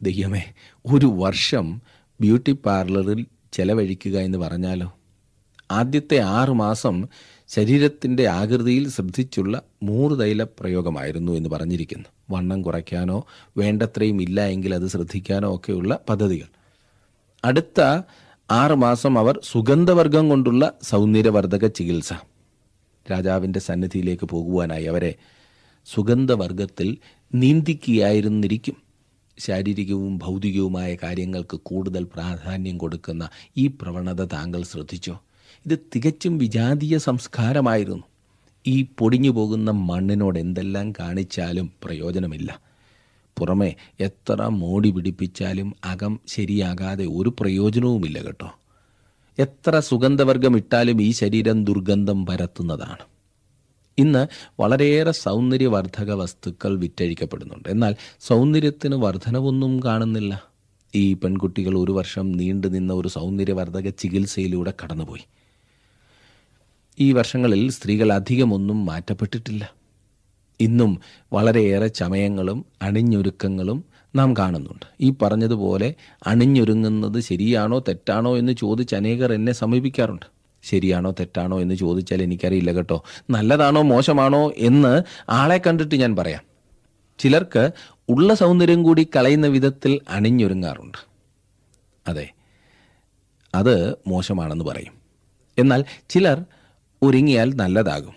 ദൈവമേ 0.03 0.43
ഒരു 0.93 1.07
വർഷം 1.07 1.83
ബ്യൂട്ടി 2.21 2.53
പാർലറിൽ 2.53 3.27
ചെലവഴിക്കുക 3.53 4.19
എന്ന് 4.19 4.39
പറഞ്ഞാലോ? 4.39 4.97
ആദ്യത്തെ 5.71 6.19
ആറ് 6.19 6.51
മാസം 6.51 7.09
ശരീരത്തിന്റെ 7.49 8.27
ആകൃതിയിൽ 8.29 8.89
ശ്രദ്ധിച്ചുള്ള 8.89 9.63
മൂറുതൈല 9.83 10.43
പ്രയോഗമായിരുന്നു 10.43 11.33
എന്ന് 11.33 11.49
പറഞ്ഞിരിക്കുന്നു. 11.49 12.05
വണ്ണം 12.31 12.63
കുറയ്ക്കാനോ 12.63 13.27
വേണ്ടത്രയും 13.57 14.23
ഇല്ല 14.23 14.47
എങ്കിൽ 14.47 14.75
അത് 14.75 14.89
ശ്രദ്ധിക്കാനോ 14.89 15.57
ഒക്കെയുള്ള 15.57 15.99
പദ്ധതികൾ. 16.11 16.49
അടുത്ത 17.45 18.03
ആറുമാസം 18.51 19.19
അവർ 19.19 19.41
സുഗന്ധവർഗം 19.45 20.29
കൊണ്ടുള്ള 20.29 20.73
സൗന്ദര്യവർദ്ധക 20.83 21.67
ചികിത്സ. 21.67 22.13
രാജാവിന്റെ 23.13 23.61
സന്നിധിയിലേക്ക് 23.61 24.25
പോകുവാനായി 24.25 24.85
അവരെ 24.85 25.15
സുഗന്ധവർഗത്തിൽ 25.87 26.99
നീന്തിക്കുകയായിരുന്നിരിക്കും 27.35 28.77
ശാരീരികവും 29.39 30.19
ഭൗതികവുമായ 30.19 30.97
കാര്യങ്ങൾക്ക് 31.03 31.61
കൂടുതൽ 31.63 32.05
പ്രാധാന്യം 32.05 32.79
കൊടുക്കുന്ന 32.79 33.29
ഈ 33.57 33.67
പ്രവണത 33.67 34.25
താങ്കൾ 34.25 34.63
ശ്രദ്ധിച്ചോ? 34.63 35.21
ഇത് 35.67 35.79
തികച്ചും 35.97 36.39
വിജാതീയ 36.39 36.99
സംസ്കാരമായിരുന്നു. 36.99 38.03
ഈ 38.67 38.87
പൊടിഞ്ഞു 38.99 39.31
പോകുന്ന 39.31 39.71
മണ്ണിനോട് 39.71 40.39
എന്തെല്ലാം 40.39 40.93
കാണിച്ചാലും 40.93 41.71
പ്രയോജനമില്ല. 41.85 42.61
പുറമെ 43.39 43.75
എത്ര 44.01 44.43
മോടി 44.43 44.91
പിടിപ്പിച്ചാലും 44.91 45.75
അകം 45.85 46.21
ശരിയാകാതെ 46.27 47.07
ഒരു 47.07 47.35
പ്രയോജനവുമില്ല 47.41 48.23
കേട്ടോ. 48.23 48.53
എത്ര 49.39 49.81
സുഗന്ധവർഗം 49.81 50.57
ഇട്ടാലും 50.57 51.03
ഈ 51.03 51.11
ശരീരം 51.11 51.65
ദുർഗന്ധം 51.65 52.27
പരത്തുന്നതാണ്. 52.27 52.99
ഇന്ന് 53.99 54.27
വളരെയേറെ 54.61 55.11
സൗന്ദര്യവർദ്ധക 55.11 56.13
വസ്തുക്കൾ 56.13 56.79
വിറ്റഴിക്കപ്പെടുന്നുണ്ട്. 56.79 57.69
എന്നാൽ 57.69 57.97
സൗന്ദര്യത്തിന് 58.21 58.95
വർധനവൊന്നും 58.95 59.83
കാണുന്നില്ല. 59.83 60.43
ഈ 60.95 61.15
പെൺകുട്ടികൾ 61.15 61.79
ഒരു 61.79 61.93
വർഷം 61.93 62.33
നീണ്ടു 62.33 62.67
നിന്ന 62.67 62.93
ഒരു 62.93 63.09
സൗന്ദര്യവർദ്ധക 63.09 63.89
ചികിത്സയിലൂടെ 63.89 64.73
കടന്നുപോയി. 64.85 65.21
ഈ 67.01 67.13
വർഷങ്ങളിൽ 67.13 67.71
സ്ത്രീകൾ 67.71 68.13
അധികമൊന്നും 68.13 68.87
മാറ്റപ്പെട്ടിട്ടില്ല. 68.87 69.75
ഇന്നും 70.61 71.01
വളരെയേറെ 71.33 71.87
ചമയങ്ങളും 71.87 72.65
അണിഞ്ഞൊരുക്കങ്ങളും 72.83 73.85
നാം 74.17 74.37
കാണുന്നുണ്ട്. 74.37 74.87
ഈ 75.01 75.15
പറഞ്ഞതുപോലെ 75.23 75.95
അണിഞ്ഞൊരുങ്ങുന്നത് 76.27 77.21
ശരിയാണോ 77.21 77.79
തെറ്റാണോ 77.79 78.39
എന്ന് 78.39 78.53
ചോദിച്ച് 78.53 78.95
അനേകർ 78.95 79.33
എന്നെ 79.33 79.53
സമീപിക്കാറുണ്ട്. 79.53 80.27
ശരിയാണോ 80.63 81.11
തെറ്റാണോ 81.11 81.61
എന്ന് 81.61 81.75
ചോദിച്ചാൽ 81.75 82.23
എനിക്കറിയില്ല 82.23 82.73
കേട്ടോ. 82.73 83.05
നല്ലതാണോ 83.31 83.83
മോശമാണോ 83.83 84.53
എന്ന് 84.57 85.03
ആളെ 85.31 85.61
കണ്ടിട്ട് 85.67 85.95
ഞാൻ 85.95 86.17
പറയാം. 86.17 86.43
ചിലർക്ക് 87.19 87.71
ഉള്ള 88.09 88.35
സൗന്ദര്യം 88.35 88.83
കൂടി 88.83 89.09
കളയുന്ന 89.17 89.47
വിധത്തിൽ 89.47 90.01
അണിഞ്ഞൊരുങ്ങാറുണ്ട്. 90.09 90.99
അതെ 92.07 92.31
അത് 93.55 93.95
മോശമാണെന്ന് 94.07 94.65
പറയും. 94.65 94.93
എന്നാൽ 95.59 95.85
ചിലർ 96.09 96.45
ഒരുങ്ങിയാൽ 97.05 97.49
നല്ലതാകും. 97.55 98.15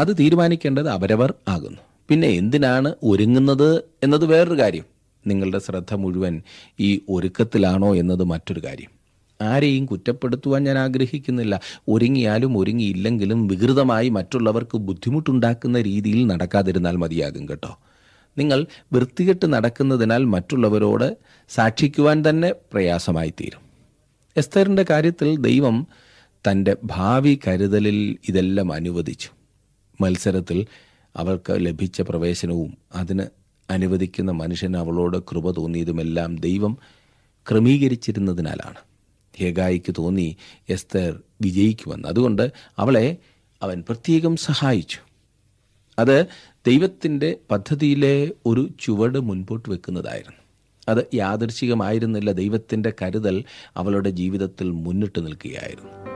അത് 0.00 0.10
തീരുമാനിക്കേണ്ടത് 0.18 0.88
അവരവർ 0.88 1.34
ആകുന്നു. 1.48 1.82
പിന്നെ 2.08 2.28
എന്തിനാണ് 2.28 2.94
ഒരുങ്ങുന്നത് 3.02 3.70
എന്നത് 4.02 4.24
വേറൊരു 4.24 4.58
കാര്യം. 4.60 4.86
നിങ്ങളുടെ 5.26 5.58
ശ്രദ്ധ 5.58 5.94
മുഴുവൻ 5.94 6.34
ഈ 6.80 7.00
ഒരുക്കത്തിലാണോ 7.08 7.96
എന്നത് 7.96 8.24
മറ്റൊരു 8.24 8.60
കാര്യം. 8.64 8.90
ആരെയും 9.40 9.86
കുറ്റപ്പെടുത്തുവാൻ 9.86 10.64
ഞാൻ 10.64 10.78
ആഗ്രഹിക്കുന്നില്ല. 10.78 11.60
ഒരുങ്ങിയാലും 11.88 12.58
ഒരുങ്ങിയില്ലെങ്കിലും 12.58 13.46
വികൃതമായി 13.46 14.08
മറ്റുള്ളവർക്ക് 14.08 14.78
ബുദ്ധിമുട്ടുണ്ടാക്കുന്ന 14.78 15.82
രീതിയിൽ 15.82 16.26
നടക്കാതിരുന്നാൽ 16.26 16.96
മതിയാകും 16.96 17.48
കേട്ടോ. 17.48 17.72
നിങ്ങൾ 18.38 18.66
വൃത്തികെട്ട് 18.92 19.46
നടക്കുന്നതിനാൽ 19.52 20.24
മറ്റുള്ളവരോട് 20.24 21.08
സാക്ഷിക്കുവാൻ 21.48 22.24
തന്നെ 22.28 22.52
പ്രയാസമായി 22.72 23.32
തീരും 23.40 23.62
എസ്തറിന്റെ 24.36 24.84
കാര്യത്തിൽ 24.90 25.36
ദൈവം 25.40 25.76
തന്റെ 26.50 26.76
ഭാവി 26.84 27.38
കരുതലിൽ 27.46 28.18
ഇതെല്ലാം 28.28 28.72
അനുവദിച്ചു. 28.72 29.28
മത്സരത്തിൽ 30.00 30.66
അവൾക്ക് 31.16 31.52
ലഭിച്ച 31.56 32.00
പ്രവേശനവും 32.00 32.78
അതിന് 32.94 33.22
അനുവദിക്കുന്ന 33.70 34.30
മനുഷ്യന് 34.30 34.76
അവളോട് 34.76 35.18
കൃപ 35.18 35.50
തോന്നിയതുമെല്ലാം 35.50 36.36
ദൈവം 36.36 36.78
ക്രമീകരിച്ചിരുന്നതിനാലാണ്. 37.50 38.76
ഹേഗായിക്ക് 39.36 39.94
തോന്നി 39.98 40.36
എസ്തർ 40.68 41.20
വിജയിക്കുമെന്ന്. 41.42 42.08
അതുകൊണ്ട് 42.08 42.52
അവളെ 42.78 43.16
അവൻ 43.62 43.84
പ്രത്യേകം 43.88 44.36
സഹായിച്ചു. 44.36 44.98
അത് 45.98 46.26
ദൈവത്തിന്റെ 46.66 47.36
പദ്ധതിയിലെ 47.50 48.30
ഒരു 48.46 48.68
ചുവട് 48.80 49.20
മുൻപോട്ട് 49.20 49.68
വെക്കുന്നതായിരുന്നു. 49.68 50.40
അത് 50.88 51.06
യാദർശികമായിരുന്നില്ല 51.14 52.32
ദൈവത്തിന്റെ 52.32 52.92
കരുതൽ 53.02 53.44
അവളുടെ 53.76 54.10
ജീവിതത്തിൽ 54.10 54.70
മുന്നിട്ട് 54.70 55.26
നിൽക്കുകയായിരുന്നു. 55.26 56.15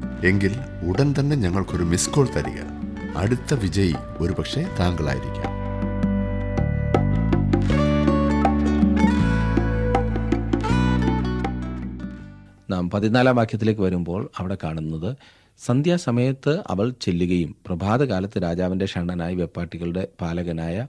എങ്കിൽ 0.23 0.55
ഉടൻ 0.89 1.13
തന്നെ 1.19 1.35
ഞങ്ങൾക്കൊരു 1.35 1.83
മിസ് 1.83 2.09
കോൾ 2.09 2.27
തരിക. 2.27 2.59
അടുത്ത 3.17 3.53
വിജയി 3.53 3.93
ഒരുപക്ഷെ 4.19 4.67
താങ്കളായിരിക്കാം. 4.79 5.61
നാം 12.69 12.89
പതിനാലാം 12.89 13.35
വാക്യത്തിലേക്ക് 13.35 13.81
വരുമ്പോൾ 13.81 14.31
അവിടെ 14.37 14.57
കാണുന്നത് 14.63 15.15
സന്ധ്യാസമയത്ത് 15.65 16.63
അവൾ 16.67 16.93
ചെല്ലുകയും 17.01 17.55
പ്രഭാതകാലത്ത് 17.65 18.43
രാജാവിന്റെ 18.43 18.85
ഷണ്ണനായി 18.85 19.35
വെപ്പാട്ടികളുടെ 19.35 20.07
പാലകനായ 20.21 20.87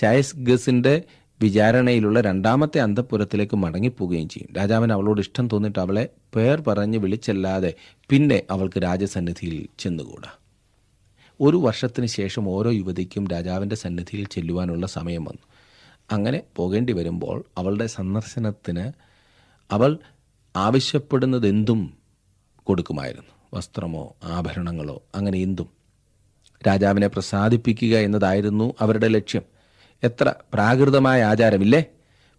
ഷയസ്ഗസിന്റെ 0.00 1.02
വിചാരണയിലുള്ള 1.42 2.20
രണ്ടാമത്തെ 2.20 2.80
അന്തപ്പുരത്തിലേക്ക് 2.80 3.56
മടങ്ങിപ്പോവുകയും 3.56 4.28
ചെയ്യും. 4.28 4.54
രാജാവിന് 4.56 4.92
അവളോട് 4.92 5.20
ഇഷ്ടം 5.20 5.48
തോന്നിയിട്ട് 5.48 5.78
അവളെ 5.78 6.08
പേർ 6.36 6.60
പറഞ്ഞ് 6.60 6.98
വിളിച്ചല്ലാതെ 6.98 7.74
പിന്നെ 8.08 8.42
അവൾക്ക് 8.50 8.82
രാജസന്നിധിയിൽ 8.82 9.68
ചെന്നുകൂടാ. 9.78 10.30
ഒരു 11.40 11.56
വർഷത്തിന് 11.56 12.06
ശേഷം 12.06 12.48
ഓരോ 12.48 12.70
യുവതിക്കും 12.70 13.28
രാജാവിന്റെ 13.28 13.76
സന്നിധിയിൽ 13.76 14.26
ചെല്ലുവാനുള്ള 14.26 14.86
സമയം 14.86 15.24
വന്നു. 15.24 15.42
അങ്ങനെ 16.12 16.42
പോകേണ്ടി 16.56 16.92
വരുമ്പോൾ 16.92 17.44
അവളുടെ 17.58 17.86
സന്ദർശനത്തിന് 17.86 18.92
അവൾ 19.70 19.98
ആവശ്യപ്പെടുന്നതെന്തും 20.56 21.94
കൊടുക്കുമായിരുന്നു. 22.64 23.32
വസ്ത്രമോ 23.54 24.16
ആഭരണങ്ങളോ 24.24 25.02
അങ്ങനെ 25.14 25.38
എന്തും. 25.38 25.68
രാജാവിനെ 26.66 27.06
പ്രസാദിപ്പിക്കുക 27.06 27.98
എന്നതായിരുന്നു 27.98 28.74
അവരുടെ 28.80 29.08
ലക്ഷ്യം. 29.08 29.57
എത്ര 30.02 30.34
പ്രാകൃതമായ 30.54 31.22
ആചാരമില്ലേ? 31.22 31.84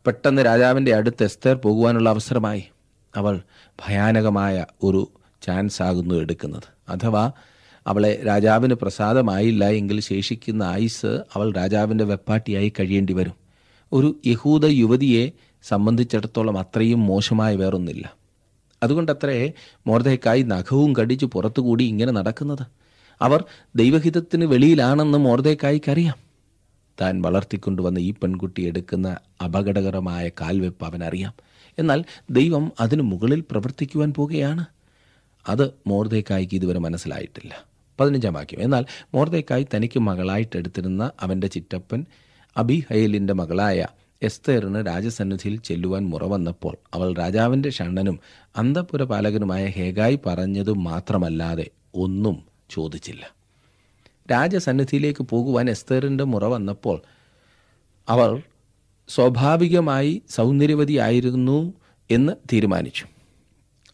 പെട്ടെന്ന് 0.07 0.45
രാജാവിന്റെ 0.45 0.95
അടുത്ത് 0.95 1.23
എസ്തേർ 1.23 1.55
പോകുവാനുള്ള 1.55 2.09
അവസരമായി. 2.09 2.63
അവൾ 3.15 3.41
ഭയാനകമായ 3.87 4.65
ഒരു 4.83 5.11
ചാൻസ് 5.41 5.81
ആകുന്നു 5.81 6.15
എടുക്കുന്നത്. 6.15 6.91
അഥവാ 6.91 7.31
അവളെ 7.87 8.23
രാജാവിന് 8.27 8.73
പ്രസാദമായില്ല 8.73 9.69
എങ്കിൽ 9.69 9.99
ശേഷിക്കുന്ന 9.99 10.63
ആയുസ് 10.63 11.05
അവൾ 11.05 11.53
രാജാവിന്റെ 11.53 12.03
വെപ്പാട്ടിയായി 12.03 12.73
കഴിയേണ്ടി 12.79 13.13
വരും. 13.13 13.33
ഒരു 13.93 14.19
യഹൂദ 14.25 14.65
യുവതിയെ 14.65 15.31
സംബന്ധിച്ചിടത്തോളം 15.63 16.59
അത്രയും 16.59 17.05
മോശമായി 17.05 17.55
വേറൊന്നില്ല. 17.55 18.13
അതുകൊണ്ടത്രേ 18.83 19.51
മോർദയ്ക്കായി 19.87 20.41
നഖവും 20.41 20.95
കടിച്ച് 20.95 21.25
പുറത്തുകൂടി 21.25 21.83
ഇങ്ങനെ 21.83 22.11
നടക്കുന്നത്? 22.11 22.65
അവർ 23.21 23.43
ദൈവഹിതത്തിന് 23.75 24.45
വെളിയിലാണെന്ന് 24.45 25.17
മോർദയ്ക്കായിക്കറിയാം 25.17 26.28
താൻ 27.01 27.21
വളർത്തിക്കൊണ്ടുവന്ന 27.21 27.99
ഈ 27.99 28.11
പെൺകുട്ടി 28.11 28.61
എടുക്കുന്ന 28.61 29.17
അപകടകരമായ 29.43 30.29
കാൽവെപ്പ് 30.29 30.85
അവനറിയാം. 30.85 31.33
എന്നാൽ 31.79 32.03
ദൈവം 32.31 32.71
അതിനു 32.79 33.01
മുകളിൽ 33.01 33.43
പ്രവർത്തിക്കുവാൻ 33.51 34.13
പോകുകയാണ് 34.13 34.65
അത് 35.49 35.73
മോർദേക്കായ്ക്ക് 35.87 36.55
ഇതുവരെ 36.55 36.79
മനസ്സിലായിട്ടില്ല. 36.79 37.65
പതിനഞ്ചാം 37.99 38.33
വാക്യം. 38.33 38.61
എന്നാൽ 38.61 38.85
മോർദേക്കായ് 39.13 39.65
തനിക്ക് 39.75 39.99
മകളായിട്ട് 39.99 40.57
എടുത്തിരുന്ന 40.57 41.11
അവന്റെ 41.21 41.47
ചിറ്റപ്പൻ 41.47 42.05
അബിഹയലിന്റെ 42.57 43.33
മകളായ 43.33 43.87
എസ്തേറിന് 44.23 44.87
രാജസന്നിധിയിൽ 44.87 45.59
ചെല്ലുവാൻ 45.59 46.09
മുറ 46.09 46.23
വന്നപ്പോൾ 46.23 46.77
അവൾ 46.93 47.13
രാജാവിന്റെ 47.13 47.69
ഷണ്ണനും 47.69 48.19
അന്തപുരപാലകനുമായ 48.57 49.65
ഹേഗായി 49.65 50.19
പറഞ്ഞതും 50.25 50.83
മാത്രമല്ലാതെ 50.83 51.67
ഒന്നും 51.95 52.43
ചോദിച്ചില്ല. 52.69 53.38
രാജസന്നിധിയിലേക്ക് 54.31 55.23
പോകുവാൻ 55.23 55.69
എസ്തേറിന്റെ 55.69 56.23
മുറ 56.23 56.45
വന്നപ്പോൾ 56.45 57.01
അവർ 58.09 58.43
സ്വാഭാവികമായി 59.07 60.21
സൗന്ദര്യവതിയായിരുന്നു 60.29 61.73
എന്ന് 62.11 62.33
തീരുമാനിച്ചു. 62.53 63.05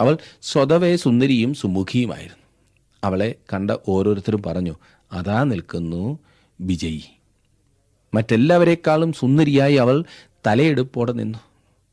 അവൾ 0.01 0.18
സ്വതവേ 0.42 0.96
സുന്ദരിയും 0.96 1.54
സുമുഖിയുമായിരുന്നു. 1.54 2.46
അവളെ 3.04 3.36
കണ്ട 3.54 3.72
ഓരോരുത്തരും 3.88 4.44
പറഞ്ഞു 4.44 4.75
അതാ 5.12 5.44
നിൽക്കുന്നു 5.44 6.20
വിജയി. 6.62 7.04
മറ്റെല്ലാവരെക്കാളും 8.13 9.13
സുന്ദരിയായി 9.13 9.75
അവൾ 9.75 10.04
തലയെടുപ്പോടെ 10.48 11.12
നിന്നു. 11.12 11.39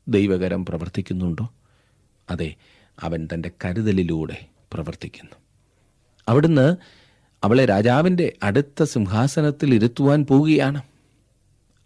ദൈവകരം 0.07 0.65
പ്രവർത്തിക്കുന്നുണ്ടോ? 0.65 1.53
അതെ 2.29 2.55
അവൻ 2.99 3.27
തന്റെ 3.33 3.51
കരുതലിലൂടെ 3.65 4.45
പ്രവർത്തിക്കുന്നു. 4.73 5.35
അവിടുന്ന് 6.27 6.75
അവളെ 7.43 7.65
രാജാവിന്റെ 7.65 8.33
അടുത്ത 8.43 8.83
സിംഹാസനത്തിൽ 8.83 9.75
ഇരുത്തുവാൻ 9.75 10.25
പോവുകയാണ്. 10.25 10.81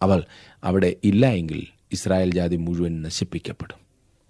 അവൾ 0.02 0.24
അവിടെ 0.64 0.96
ഇല്ല 1.04 1.28
എങ്കിൽ 1.28 1.68
ഇസ്രായേൽ 1.92 2.32
ജാതി 2.32 2.56
മുഴുവൻ 2.56 3.02
നശിപ്പിക്കപ്പെടും. 3.02 3.78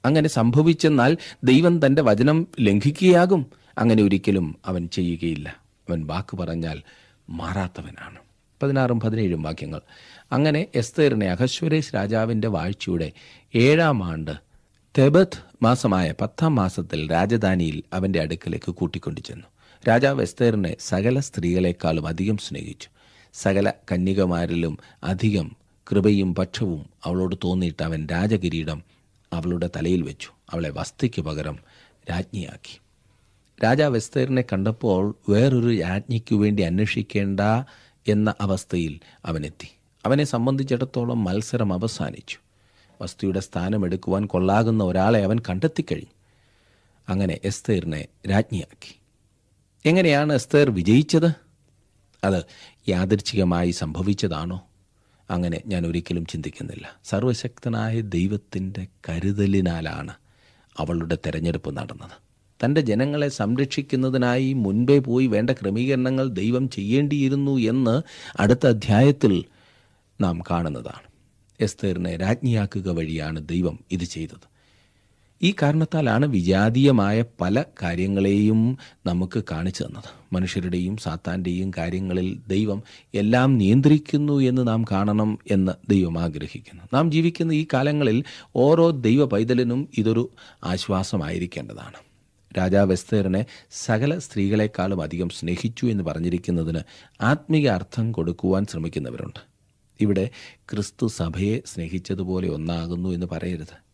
അങ്ങനെ 0.05 0.29
സംഭവിച്ചെന്നാൽ 0.29 1.17
ദൈവം 1.43 1.85
തന്റെ 1.85 2.01
വചനം 2.01 2.47
ലംഘിക്കുകയാകും. 2.61 3.45
അങ്ങനെ 3.77 4.03
ഒരിക്കലും 4.03 4.55
അവൻ 4.65 4.87
ചെയ്യുകയില്ല. 4.87 5.55
അവൻ 5.89 6.07
വാക്ക് 6.07 6.37
പറഞ്ഞാൽ 6.37 6.81
മാറാത്തവനാണ്. 7.29 8.19
പതിനാറും 8.63 8.99
പതിനേഴും 8.99 9.41
വാക്യങ്ങൾ. 9.41 9.81
അങ്ങനെ 10.31 10.67
എസ്തേറിനെ 10.75 11.27
അഹശ്വരേഷ് 11.27 11.95
രാജാവിന്റെ 11.95 12.47
വാഴ്ചയുടെ 12.47 13.11
ഏഴാം 13.55 14.03
ആണ്ട് 14.03 14.31
തെബത് 14.97 15.37
മാസമായ 15.63 16.13
പത്താം 16.21 16.55
മാസത്തിൽ 16.55 17.11
രാജധാനിയിൽ 17.11 17.83
അവന്റെ 17.93 18.21
അടുക്കലേക്ക് 18.21 18.71
കൂട്ടിക്കൊണ്ടു 18.71 19.21
ചെന്നു 19.21 19.47
രാജാവ് 19.87 20.21
എസ്തേറിനെ 20.21 20.75
സകല 20.79 21.19
സ്ത്രീകളെക്കാളും 21.19 22.07
അധികം 22.07 22.37
സ്നേഹിച്ചു. 22.37 22.89
സകല 23.33 23.73
കന്യകമാരിലും 23.91 24.77
അധികം 25.03 25.55
കൃപയും 25.91 26.35
പക്ഷവും 26.35 26.85
അവളോട് 27.03 27.35
തോന്നിയിട്ട് 27.43 27.83
അവൻ 27.83 28.07
രാജകിരീടം 28.11 28.83
അവളുടെ 29.33 29.69
തലയിൽ 29.75 30.01
വെച്ചു. 30.01 30.29
അവളെ 30.49 30.69
വസ്തിക്ക് 30.69 31.21
പകരം 31.21 31.59
രാജ്ഞിയാക്കി. 32.09 32.79
രാജാവ് 33.63 33.95
എസ്തേറിനെ 33.95 34.41
കണ്ടപ്പോൾ 34.41 35.15
വേറൊരു 35.29 35.75
രാജ്ഞിക്കു 35.75 36.35
വേണ്ടി 36.35 36.63
അന്വേഷിക്കേണ്ട 36.63 37.39
എന്ന 38.07 38.33
അവസ്ഥയിൽ 38.41 38.99
അവനെത്തി. 39.25 39.67
അവനെ 40.05 40.23
സംബന്ധിച്ചിടത്തോളം 40.23 41.23
മത്സരം 41.23 41.73
അവസാനിച്ചു. 41.73 42.37
വസ്തുയുടെ 43.01 43.39
സ്ഥാനമെടുക്കുവാൻ 43.39 44.25
കൊള്ളാകുന്ന 44.25 44.83
ഒരാളെ 44.83 45.23
അവൻ 45.23 45.39
കണ്ടെത്തിക്കഴിഞ്ഞു. 45.39 46.13
അങ്ങനെ 47.09 47.39
എസ്തേറിനെ 47.43 48.07
രാജ്ഞിയാക്കി. 48.29 48.95
എങ്ങനെയാണ് 49.87 50.33
എസ്തർ 50.33 50.69
വിജയിച്ചത്? 50.69 51.25
അത് 52.23 52.43
യാദൃച്ഛികമായി 52.89 53.71
സംഭവിച്ചതാണോ? 53.71 54.67
അങ്ങനെ 55.29 55.61
ഞാൻ 55.65 55.87
ഒരിക്കലും 55.87 56.25
ചിന്തിക്കുന്നില്ല. 56.25 56.95
സർവശക്തനായ 57.03 58.01
ദൈവത്തിന്റെ 58.01 58.87
കരുതലിനാലാണ് 59.09 60.13
അവളുടെ 60.77 61.15
തെരഞ്ഞെടുപ്പ് 61.15 61.77
നടന്നത്. 61.77 62.11
തന്റെ 62.65 62.81
ജനങ്ങളെ 62.81 63.29
സംരക്ഷിക്കുന്നതിനായി 63.29 64.53
മുൻപേ 64.53 64.99
പോയി 64.99 65.27
വേണ്ട 65.27 65.49
ക്രമീകരണങ്ങൾ 65.49 66.29
ദൈവം 66.29 66.69
ചെയ്യേണ്ടിയിരുന്നു 66.69 67.57
എന്ന് 67.57 68.01
അടുത്ത 68.39 68.67
അധ്യായത്തിൽ 68.67 69.43
നാം 70.21 70.41
കാണുന്നതാണ്. 70.51 71.07
എസ്തേറിനെ 71.59 72.17
രാജ്ഞിയാക്കുക 72.17 72.89
വഴിയാണ് 72.89 73.47
ദൈവം 73.47 73.79
ഇത് 73.91 74.03
ചെയ്തത്. 74.03 74.56
ഈ 75.41 75.53
കാരണത്താലാണ് 75.61 76.25
വിജാതീയമായ 76.25 77.23
പല 77.41 77.63
കാര്യങ്ങളെയും 77.83 78.77
നമുക്ക് 79.05 79.43
കാണിച്ചു 79.51 79.83
തന്നത്. 79.83 80.35
മനുഷ്യരുടെയും 80.35 80.97
സാത്താന്റെയും 80.97 81.71
കാര്യങ്ങളിൽ 81.77 82.39
ദൈവം 82.47 82.83
എല്ലാം 83.13 83.57
നിയന്ത്രിക്കുന്നു 83.57 84.39
എന്ന് 84.39 84.67
നാം 84.67 84.83
കാണണം 84.83 85.39
എന്ന് 85.51 85.71
ദൈവം 85.89 86.19
ആഗ്രഹിക്കുന്നു. 86.19 86.83
നാം 86.93 87.11
ജീവിക്കുന്ന 87.11 87.53
ഈ 87.53 87.65
കാലങ്ങളിൽ 87.73 88.23
ഓരോ 88.55 88.89
ദൈവ 88.89 89.25
പൈതലിനും 89.25 89.89
ഇതൊരു 89.97 90.29
ആശ്വാസമായിരിക്കേണ്ടതാണ്. 90.63 92.07
രാജാവ് 92.57 92.91
എസ്തേറിനെ 92.91 93.45
സകല 93.71 94.17
സ്ത്രീകളെക്കാളും 94.17 95.01
അധികം 95.01 95.29
സ്നേഹിച്ചു 95.29 95.85
എന്ന് 95.85 96.03
പറഞ്ഞിരിക്കുന്നതിന് 96.03 96.79
ആത്മീയ 97.21 97.67
അർത്ഥം 97.69 98.11
കൊടുക്കുവാൻ 98.11 98.65
ശ്രമിക്കുന്നവരുണ്ട്. 98.65 99.39
ഇവിടെ 100.01 100.29
ക്രിസ്തു 100.55 101.07
സഭയെ 101.07 101.59
സ്നേഹിച്ചതുപോലെ 101.65 102.49
ഒന്നാകുന്നു 102.49 103.09
എന്ന് 103.09 103.25
പറയരുത്. 103.31 103.86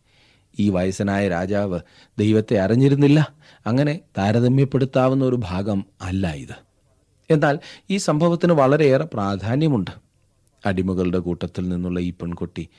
ഈ 0.59 0.69
വയസ്സനായ 0.69 1.27
രാജാവ് 1.27 1.79
ദൈവത്തെ 2.19 2.57
അറിഞ്ഞിരുന്നില്ല. 2.57 3.33
അങ്ങനെ 3.67 3.99
താരതമ്യപ്പെടുത്താവുന്ന 4.17 5.25
ഒരു 5.25 5.35
ഭാഗം 5.35 5.85
അല്ല 6.01 6.33
ഇത്. 6.33 6.55
എന്നാൽ 7.29 7.59
ഈ 7.89 7.97
സംഭവത്തിന് 7.97 8.53
വളരെയേറെ 8.53 9.05
പ്രാധാന്യമുണ്ട്. 9.05 9.91
അടിമകളുടെ 10.65 11.19
കൂട്ടത്തിൽ 11.19 11.69
നിന്നുള്ള 11.69 11.99
ഈ 11.99 12.11
പെൺകുട്ടി 12.11 12.69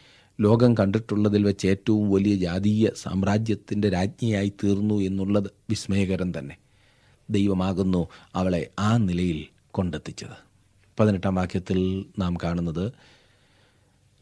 ലോകം 0.40 0.74
കണ്ടിട്ടുള്ളതിൽ 0.74 1.44
വെച്ച് 1.44 1.68
ഏറ്റവും 1.68 2.10
വലിയ 2.10 2.36
ജാതീയ 2.36 2.88
സാമ്രാജ്യത്തിന്റെ 2.96 3.88
രാജ്ഞിയായി 3.88 4.52
തീർന്നു 4.64 4.94
എന്നുള്ളത് 4.94 5.50
വിസ്മയകരം 5.70 6.38
തന്നെ. 6.38 6.56
ദൈവമാകുന്നു 7.30 8.08
അവളെ 8.34 8.70
ആ 8.78 8.96
നിലയിൽ 8.96 9.46
കൊണ്ടെത്തിച്ചത്. 9.70 10.44
പതിനെട്ടാം 11.00 11.34
വാക്യത്തിൽ 11.34 12.04
നാം 12.18 12.36
കാണുന്നത് 12.44 12.92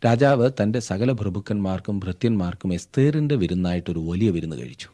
രാജാവ് 0.04 0.50
തന്റെ 0.62 0.80
സകല 0.80 1.12
പ്രഭുക്കന്മാർക്കും 1.12 1.98
ഭൃത്യന്മാർക്കും 1.98 2.74
എസ്തേറിന്റെ 2.74 3.34
വിരുന്നായിട്ടൊരു 3.34 3.98
വലിയ 3.98 4.30
വിരുന്ന് 4.30 4.56
കഴിച്ചു. 4.56 4.88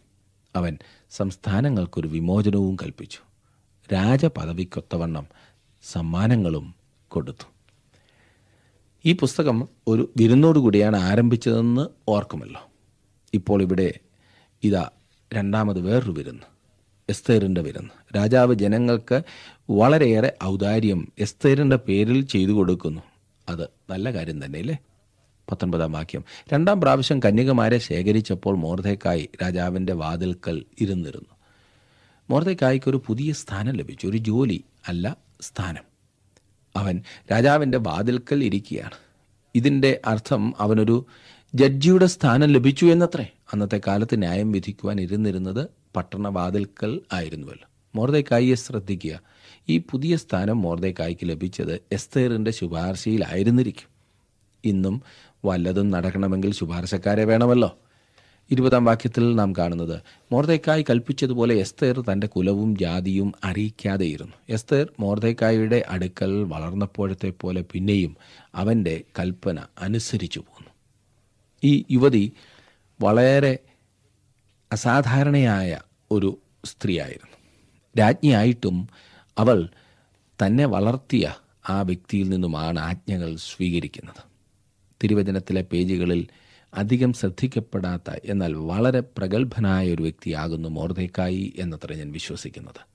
അവൻ 0.56 0.78
സംസ്ഥാനങ്ങൾക്കൊരു 1.10 2.08
വിമോചനവും 2.08 2.76
കൽപ്പിച്ചു. 2.82 3.18
രാജപദവിക്കൊത്തവണ്ണം 3.92 5.26
സമ്മാനങ്ങളും 5.82 6.74
കൊടുത്തു. 7.08 7.44
ഈ 9.04 9.12
പുസ്തകം 9.12 9.68
ഒരു 9.88 10.12
വിരുന്നോടുകൂടിയാണ് 10.16 10.96
ആരംഭിച്ചതെന്ന് 10.96 11.86
ഓർക്കുമല്ലോ. 12.08 12.60
ഇപ്പോൾ 13.34 13.62
ഇവിടെ 13.62 13.94
ഇതാ 14.62 14.90
രണ്ടാമത് 15.34 15.80
വേറൊരു 15.80 16.12
വിരുന്ന് 16.12 16.42
എസ്തേറിന്റെ 17.08 17.60
വിരുന്ന്. 17.60 18.16
രാജാവ് 18.16 18.54
ജനങ്ങൾക്ക് 18.54 19.22
വളരെയേറെ 19.70 20.36
ഔദാര്യം 20.44 21.12
എസ്തേറിന്റെ 21.18 21.76
പേരിൽ 21.76 22.26
ചെയ്തു 22.26 22.50
കൊടുക്കുന്നു. 22.50 23.00
അത് 23.48 23.68
നല്ല 23.90 24.12
കാര്യം 24.12 24.44
തന്നെ 24.44 24.58
അല്ലേ 24.58 24.78
പത്തൊൻപതാം 25.50 25.92
വാക്യം. 25.92 26.24
രണ്ടാം 26.52 26.80
പ്രാവശ്യം 26.80 27.20
കന്യകമാരെ 27.20 27.78
ശേഖരിച്ചപ്പോൾ 27.78 28.56
മോർദേക്കായി 28.56 29.28
രാജാവിന്റെ 29.42 29.92
വാതിൽക്കൽ 29.92 30.64
ഇരുന്നിരുന്നു. 30.80 31.34
മോർദേക്കായ്ക്ക് 32.30 32.90
ഒരു 32.90 33.02
പുതിയ 33.06 33.32
സ്ഥാനം 33.32 33.74
ലഭിച്ചു. 33.74 34.06
ഒരു 34.06 34.16
ജോലി 34.16 34.64
അല്ല 34.88 35.16
സ്ഥാനം. 35.40 35.84
അവൻ 36.76 37.02
രാജാവിന്റെ 37.32 37.78
വാതിൽക്കൽ 37.78 38.44
ഇരിക്കുകയാണ്. 38.44 38.90
ഇതിന്റെ 39.54 40.00
അർത്ഥം 40.04 40.54
അവനൊരു 40.58 41.06
ജഡ്ജിയുടെ 41.54 42.06
സ്ഥാനം 42.06 42.48
ലഭിച്ചു 42.48 42.86
എന്നത്രേ. 42.86 43.26
അന്നത്തെ 43.52 43.80
കാലത്ത് 43.86 44.18
ന്യായം 44.18 44.52
വിധിക്കുവാൻ 44.52 45.00
ഇരുന്നിരുന്നത് 45.00 45.68
പട്ടണവാതിൽക്കൽ 45.96 47.00
ആയിരുന്നുവല്ലോ. 47.12 47.68
മോർദേക്കായിയെ 47.94 48.54
ശ്രദ്ധിക്കുക. 48.54 49.20
ഈ 49.68 49.78
പുതിയ 49.78 50.16
സ്ഥാനം 50.16 50.62
മോർദേക്കായിക്ക് 50.62 51.28
ലഭിച്ചത് 51.28 51.80
എസ്തേറിന്റെ 51.92 52.50
ശുപാർശയിലായിരുന്നിരിക്കും. 52.50 53.98
ഇന്നും 54.64 55.02
വല്ലതും 55.44 55.90
നടക്കണമെങ്കിൽ 55.90 56.52
ശുപാർശക്കാരെ 56.52 57.24
വേണമല്ലോ. 57.24 57.78
ഇരുപതാം 58.50 58.84
വാക്യത്തിൽ 58.84 59.34
നാം 59.36 59.52
കാണുന്നത് 59.58 60.00
മോർദേക്കായ് 60.32 60.84
കൽപ്പിച്ചതുപോലെ 60.90 61.54
എസ്തേർ 61.54 62.00
തന്റെ 62.00 62.26
കുലവും 62.26 62.78
ജാതിയും 62.78 63.32
അറിയിക്കാതെയിരുന്നു. 63.44 64.32
എസ്തേർ 64.48 64.92
മോർദേക്കായുടെ 65.00 65.84
അടുക്കൽ 65.88 66.42
വളർന്നപ്പോഴത്തെ 66.42 67.32
പോലെ 67.40 67.64
പിന്നെയും 67.72 68.16
അവന്റെ 68.54 69.00
കൽപ്പന 69.18 69.60
അനുസരിച്ചു 69.78 70.40
പോന്നു. 70.40 70.70
ഈ 71.64 71.84
യുവതി 71.90 72.32
വളരെ 73.02 73.58
അസാധാരണയായ 74.72 75.80
ഒരു 76.10 76.38
സ്ത്രീയായിരുന്നു. 76.64 77.36
രാജ്ഞിയായിട്ടും 77.98 78.88
അവൾ 79.38 79.68
തന്നെ 80.46 80.66
വളർത്തിയ 80.66 81.34
ആ 81.68 81.82
വ്യക്തിയിൽ 81.82 82.28
നിന്നുമാണ് 82.28 82.78
ആജ്ഞകൾ 82.78 83.36
സ്വീകരിക്കുന്നത്. 83.36 84.27
തിരുവചനത്തിലെ 85.04 85.62
പേജുകളിൽ 85.62 86.26
അധികം 86.74 87.12
ശ്രദ്ധിക്കപ്പെടാത്ത 87.12 88.16
എന്നാൽ 88.24 88.54
വളരെ 88.54 89.00
പ്രഗത്ഭനായ 89.00 89.92
ഒരു 89.92 90.02
വ്യക്തിയാകുന്നു 90.02 90.68
മോർദേക്കായി 90.68 91.54
എന്നത്ര 91.58 91.94
ഞാൻ 91.94 92.12
വിശ്വസിക്കുന്നത്. 92.12 92.86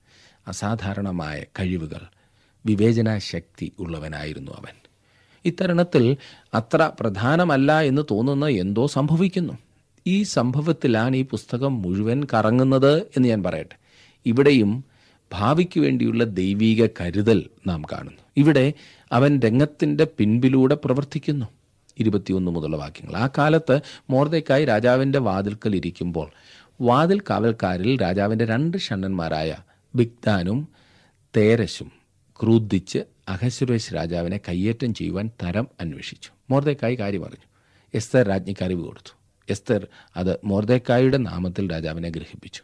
അസാധാരണമായ 0.48 1.44
കഴിവുകൾ 1.60 2.00
വിവേചന 2.66 3.18
ശക്തി 3.18 3.72
ഉള്ളവനായിരുന്നു 3.78 4.52
അവൻ. 4.52 4.74
ഇത്തരണത്തിൽ 5.44 6.16
അത്ര 6.54 6.90
പ്രധാനമല്ല 7.00 7.80
എന്ന് 7.80 8.02
തോന്നുന്ന 8.10 8.46
എന്തോ 8.46 8.86
സംഭവിക്കുന്നു. 8.86 9.58
ഈ 10.06 10.22
സംഭവത്തിലാണ് 10.22 11.16
ഈ 11.16 11.22
പുസ്തകം 11.22 11.82
മുഴുവൻ 11.82 12.24
കറങ്ങുന്നത് 12.34 12.98
എന്ന് 12.98 13.28
ഞാൻ 13.28 13.42
പറയട്ടെ. 13.42 13.76
ഇവിടെയും 14.26 14.84
ഭാവിക്ക് 15.32 15.80
വേണ്ടിയുള്ള 15.80 16.24
ദൈവീക 16.24 16.86
കരുതൽ 17.00 17.44
നാം 17.66 17.82
കാണുന്നു. 17.82 18.22
ഇവിടെ 18.36 18.72
അവൻ 19.12 19.40
രംഗത്തിന്റെ 19.40 20.04
പിൻപിലൂടെ 20.04 20.74
പ്രവർത്തിക്കുന്നു. 20.74 21.46
ഇരുപത്തിയൊന്ന് 21.98 22.50
മുതലുള്ള 22.50 22.76
വാക്യങ്ങൾ. 22.76 23.16
ആ 23.16 23.28
കാലത്ത് 23.38 23.80
മോർദയ്ക്കായി 24.10 24.64
രാജാവിന്റെ 24.64 25.18
വാതിൽക്കൽ 25.18 25.76
ഇരിക്കുമ്പോൾ 25.76 26.30
വാതിൽ 26.80 27.20
കാവൽക്കാരിൽ 27.20 28.02
രാജാവിന്റെ 28.02 28.44
രണ്ട് 28.44 28.78
ഷണ്ണന്മാരായ 28.78 29.56
ബിഗ്ദാനും 29.94 30.68
തേരശും 31.36 31.92
ക്രൂദ്ധിച്ച് 32.42 32.98
അഹസുരേഷ് 33.28 33.94
രാജാവിനെ 33.94 34.40
കയ്യേറ്റം 34.48 34.94
ചെയ്യുവാൻ 34.94 35.30
തരം 35.42 35.68
അന്വേഷിച്ചു. 35.80 36.30
മോർദയ്ക്കായി 36.50 36.94
കാര്യം 36.94 37.22
പറഞ്ഞു 37.22 37.46
എസ്തർ 37.94 38.28
രാജ്ഞിക്ക് 38.28 38.64
അറിവ് 38.64 38.84
കൊടുത്തു. 38.84 39.16
എസ്തർ 39.48 39.86
അത് 40.16 40.38
മോർദേക്കായുടെ 40.44 41.16
നാമത്തിൽ 41.16 41.72
രാജാവിനെ 41.72 42.10
ഗ്രഹിപ്പിച്ചു. 42.10 42.62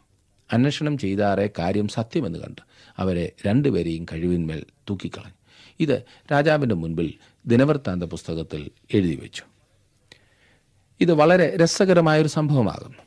അന്വേഷണം 0.52 0.98
ചെയ്താറെ 0.98 1.50
കാര്യം 1.58 1.88
സത്യമെന്ന് 1.88 2.38
കണ്ട് 2.38 2.62
അവരെ 2.98 3.32
രണ്ടുപേരെയും 3.46 4.06
കഴിവിന്മേൽ 4.12 4.64
തൂക്കിക്കളഞ്ഞു. 4.90 5.34
ഇത് 5.80 6.02
രാജാവിന്റെ 6.32 6.74
മുൻപിൽ 6.74 7.14
ദിനവൃത്താന്ത 7.46 8.04
പുസ്തകത്തിൽ 8.04 8.70
എഴുതി 8.94 9.18
വെച്ചു. 9.22 9.42
ഇത് 11.00 11.12
വളരെ 11.12 11.56
രസകരമായൊരു 11.56 12.28
സംഭവമാകുന്നു. 12.28 12.98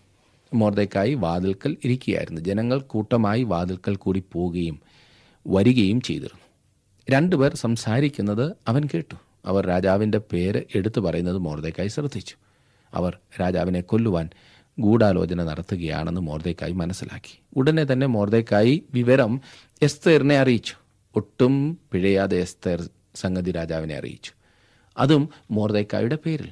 മോർദയ്ക്കായി 0.53 1.13
വാതിൽക്കൽ 1.13 1.77
ഇരിക്കുകയായിരുന്നു. 1.83 2.41
ജനങ്ങൾ 2.41 2.79
കൂട്ടമായി 2.79 3.43
വാതിൽക്കൽ 3.43 3.95
കൂടി 3.95 4.23
പോവുകയും 4.31 4.81
വരികയും 5.47 6.01
ചെയ്തിരുന്നു. 6.01 6.43
രണ്ടുപേർ 7.09 7.55
സംസാരിക്കുന്നത് 7.55 8.55
അവൻ 8.67 8.83
കേട്ടു. 8.93 9.15
അവർ 9.45 9.67
രാജാവിന്റെ 9.67 10.17
പേര് 10.17 10.63
എടുത്തു 10.75 11.01
പറയുന്നത് 11.01 11.37
മോർദയ്ക്കായി 11.37 11.87
ശ്രദ്ധിച്ചു. 11.87 12.35
അവർ 12.93 13.17
രാജാവിനെ 13.41 13.81
കൊല്ലുവാൻ 13.81 14.29
ഗൂഢാലോചന 14.79 15.43
നടത്തുകയാണെന്ന് 15.43 16.21
മോർദയ്ക്കായി 16.21 16.71
മനസ്സിലാക്കി. 16.71 17.39
ഉടനെ 17.55 17.85
തന്നെ 17.85 18.07
മോർദയ്ക്കായി 18.07 18.83
വിവരം 18.93 19.41
എസ്തേറിനെ 19.81 20.37
അറിയിച്ചു. 20.37 20.73
ഒട്ടും 21.15 21.77
പിഴയാതെ 21.91 22.37
എസ്തേർ 22.37 22.89
സംഗതി 23.15 23.51
രാജാവിനെ 23.51 23.97
അറിയിച്ചു. 23.97 24.31
അതും 24.97 25.29
മോർദേക്കായുടെ 25.51 26.15
പേരിൽ. 26.15 26.49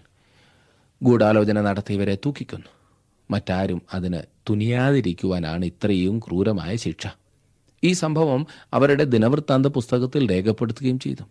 ഗൂഢാലോചന 1.04 1.62
നടത്തിയവരെ 1.62 2.16
തൂക്കിക്കൊന്നു. 2.16 2.68
മറ്റാരും 3.32 3.82
അതിന് 3.94 4.22
തുനിയാതിരിക്കുവാനാണ് 4.50 5.66
ഇത്രയും 5.66 6.20
ക്രൂരമായ 6.20 6.76
ശിക്ഷ. 6.76 7.08
ഈ 7.84 7.94
സംഭവം 7.94 8.48
അവരുടെ 8.74 9.04
ദിനവൃത്താന്ത 9.04 9.66
പുസ്തകത്തിൽ 9.66 10.32
രേഖപ്പെടുത്തുകയും 10.32 11.00
ചെയ്തു. 11.00 11.24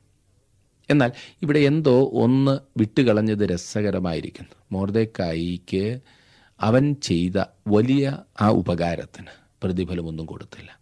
എന്നാൽ 0.90 1.12
ഇവിടെ 1.42 1.58
എന്തോ 1.58 2.10
ഒന്ന് 2.12 2.58
വിട്ടുകളഞ്ഞത് 2.76 3.46
രസകരമായിരിക്കുന്നു. 3.46 4.50
മോർദേക്കായിക്ക് 4.72 6.00
അവൻ 6.60 6.94
ചെയ്ത 6.94 7.44
വലിയ 7.68 8.18
ആ 8.40 8.48
ഉപകാരത്തിന് 8.50 9.26
പ്രതിഫലമൊന്നും 9.62 10.26
കൊടുത്തില്ല. 10.26 10.79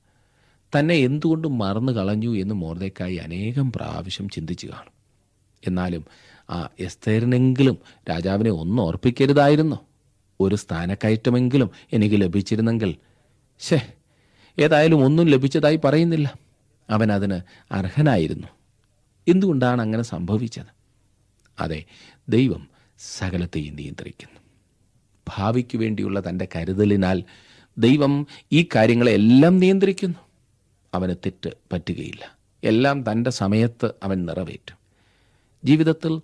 തന്നെ 0.78 0.94
എന്തുകൊണ്ട് 0.94 1.48
മറന്നു 1.48 1.92
കളഞ്ഞു 1.92 2.36
എന്ന് 2.36 2.54
മോർദേക്കായി 2.54 3.16
അനേകം 3.16 3.72
പ്രാവശ്യം 3.72 4.28
ചിന്തിച്ചു 4.28 4.66
കാണും. 4.66 4.92
എന്നാലും 5.66 6.04
ആ 6.50 6.68
എസ്തേറിനെങ്കിലും 6.80 7.78
രാജാവിനെ 8.10 8.50
ഒന്നും 8.50 8.82
ഓർപ്പിക്കരുതായിരുന്നു. 8.82 9.76
ഒരു 10.40 10.54
സ്ഥാനക്കയറ്റമെങ്കിലും 10.54 11.70
എനിക്ക് 11.92 12.20
ലഭിച്ചിരുന്നെങ്കിൽ 12.20 12.96
ശേ 13.58 13.92
ഏതായാലും 14.58 15.04
ഒന്നും 15.04 15.26
ലഭിച്ചതായി 15.26 15.80
പറയുന്നില്ല. 15.84 16.34
അവൻ 16.90 17.12
അതിന് 17.12 17.40
അർഹനായിരുന്നു. 17.72 18.48
എന്തുകൊണ്ടാണ് 19.28 19.82
അങ്ങനെ 19.82 20.02
സംഭവിച്ചത്? 20.02 20.66
അതെ 21.60 21.84
ദൈവം 22.28 22.68
സകലത്തെയും 22.98 23.76
നിയന്ത്രിക്കുന്നു. 23.76 24.40
ഭാവിക്ക് 25.38 25.78
വേണ്ടിയുള്ള 25.78 26.20
തന്റെ 26.20 26.48
കരുതലിനാൽ 26.56 27.24
ദൈവം 27.78 28.26
ഈ 28.52 28.68
കാര്യങ്ങളെല്ലാം 28.76 29.58
നിയന്ത്രിക്കുന്നു. 29.58 30.27
അവന് 30.94 31.12
തെറ്റ് 31.12 31.50
പറ്റുകയില്ല. 31.72 32.38
എല്ലാം 32.64 33.12
തന്റെ 33.12 33.30
സമയത്ത് 33.30 33.92
അവൻ 34.02 34.26
നിറവേറ്റും. 34.26 34.76
ജീവിതത്തിൽ 35.64 36.20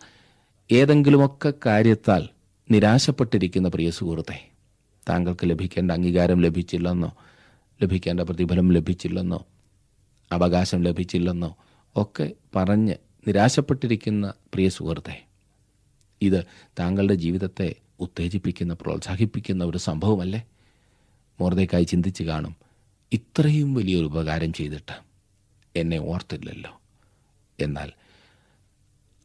ഏതെങ്കിലുമൊക്കെ 0.72 1.52
കാര്യത്താൽ 1.66 2.28
നിരാശപ്പെട്ടിരിക്കുന്ന 2.70 3.68
പ്രിയ 3.68 3.90
സുഹൃത്തെ 3.90 4.50
താങ്കൾക്ക് 5.08 5.50
ലഭിക്കേണ്ട 5.50 5.90
അംഗീകാരം 5.90 6.40
ലഭിച്ചില്ലെന്നോ 6.40 7.16
ലഭിക്കേണ്ട 7.82 8.20
പ്രതിഫലം 8.20 8.72
ലഭിച്ചില്ലെന്നോ 8.72 9.46
അവകാശം 10.32 10.82
ലഭിച്ചില്ലെന്നോ 10.82 11.56
ഒക്കെ 11.96 12.32
പറഞ്ഞ് 12.56 12.94
നിരാശപ്പെട്ടിരിക്കുന്ന 13.28 14.34
പ്രിയ 14.54 14.68
സുഹൃത്തെ 14.68 15.24
ഇത് 16.22 16.44
താങ്കളുടെ 16.78 17.14
ജീവിതത്തെ 17.14 17.74
ഉത്തേജിപ്പിക്കുന്ന 18.00 18.74
പ്രോത്സാഹിപ്പിക്കുന്ന 18.74 19.64
ഒരു 19.64 19.78
സംഭവമല്ലേ? 19.78 20.42
മോർദേക്കായി 21.40 21.84
ചിന്തിച്ച് 21.84 22.22
കാണും. 22.22 22.63
ഇത്രയും 23.12 23.74
വലിയൊരു 23.74 24.06
ഉപകാരം 24.06 24.52
ചെയ്തിട്ട് 24.52 24.96
എന്നെ 25.76 25.98
ഓർത്തില്ലല്ലോ. 25.98 26.80
എന്നാൽ 27.60 27.92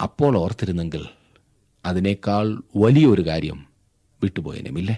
അപ്പോൾ 0.02 0.38
ഓർത്തിരുന്നെങ്കിൽ 0.38 1.06
അതിനേക്കാൾ 1.86 2.62
വലിയൊരു 2.76 3.22
കാര്യം 3.28 3.66
വിട്ടുപോയനുമില്ലേ? 4.24 4.98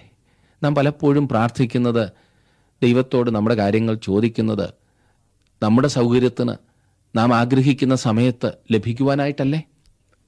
നാം 0.64 0.76
പലപ്പോഴും 0.76 1.28
പ്രാർത്ഥിക്കുന്നത് 1.28 2.10
ദൈവത്തോട് 2.84 3.32
നമ്മുടെ 3.32 3.56
കാര്യങ്ങൾ 3.56 3.96
ചോദിക്കുന്നത് 3.96 4.74
നമ്മുടെ 5.64 5.88
സൗകര്യത്തിന് 5.88 6.54
നാം 7.16 7.36
ആഗ്രഹിക്കുന്ന 7.36 7.96
സമയത്ത് 7.96 8.54
ലഭിക്കുവാനായിട്ടല്ലേ? 8.72 9.62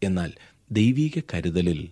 എന്നാൽ 0.04 0.32
ദൈവിക 0.72 1.20
കരുതലിൽ 1.34 1.90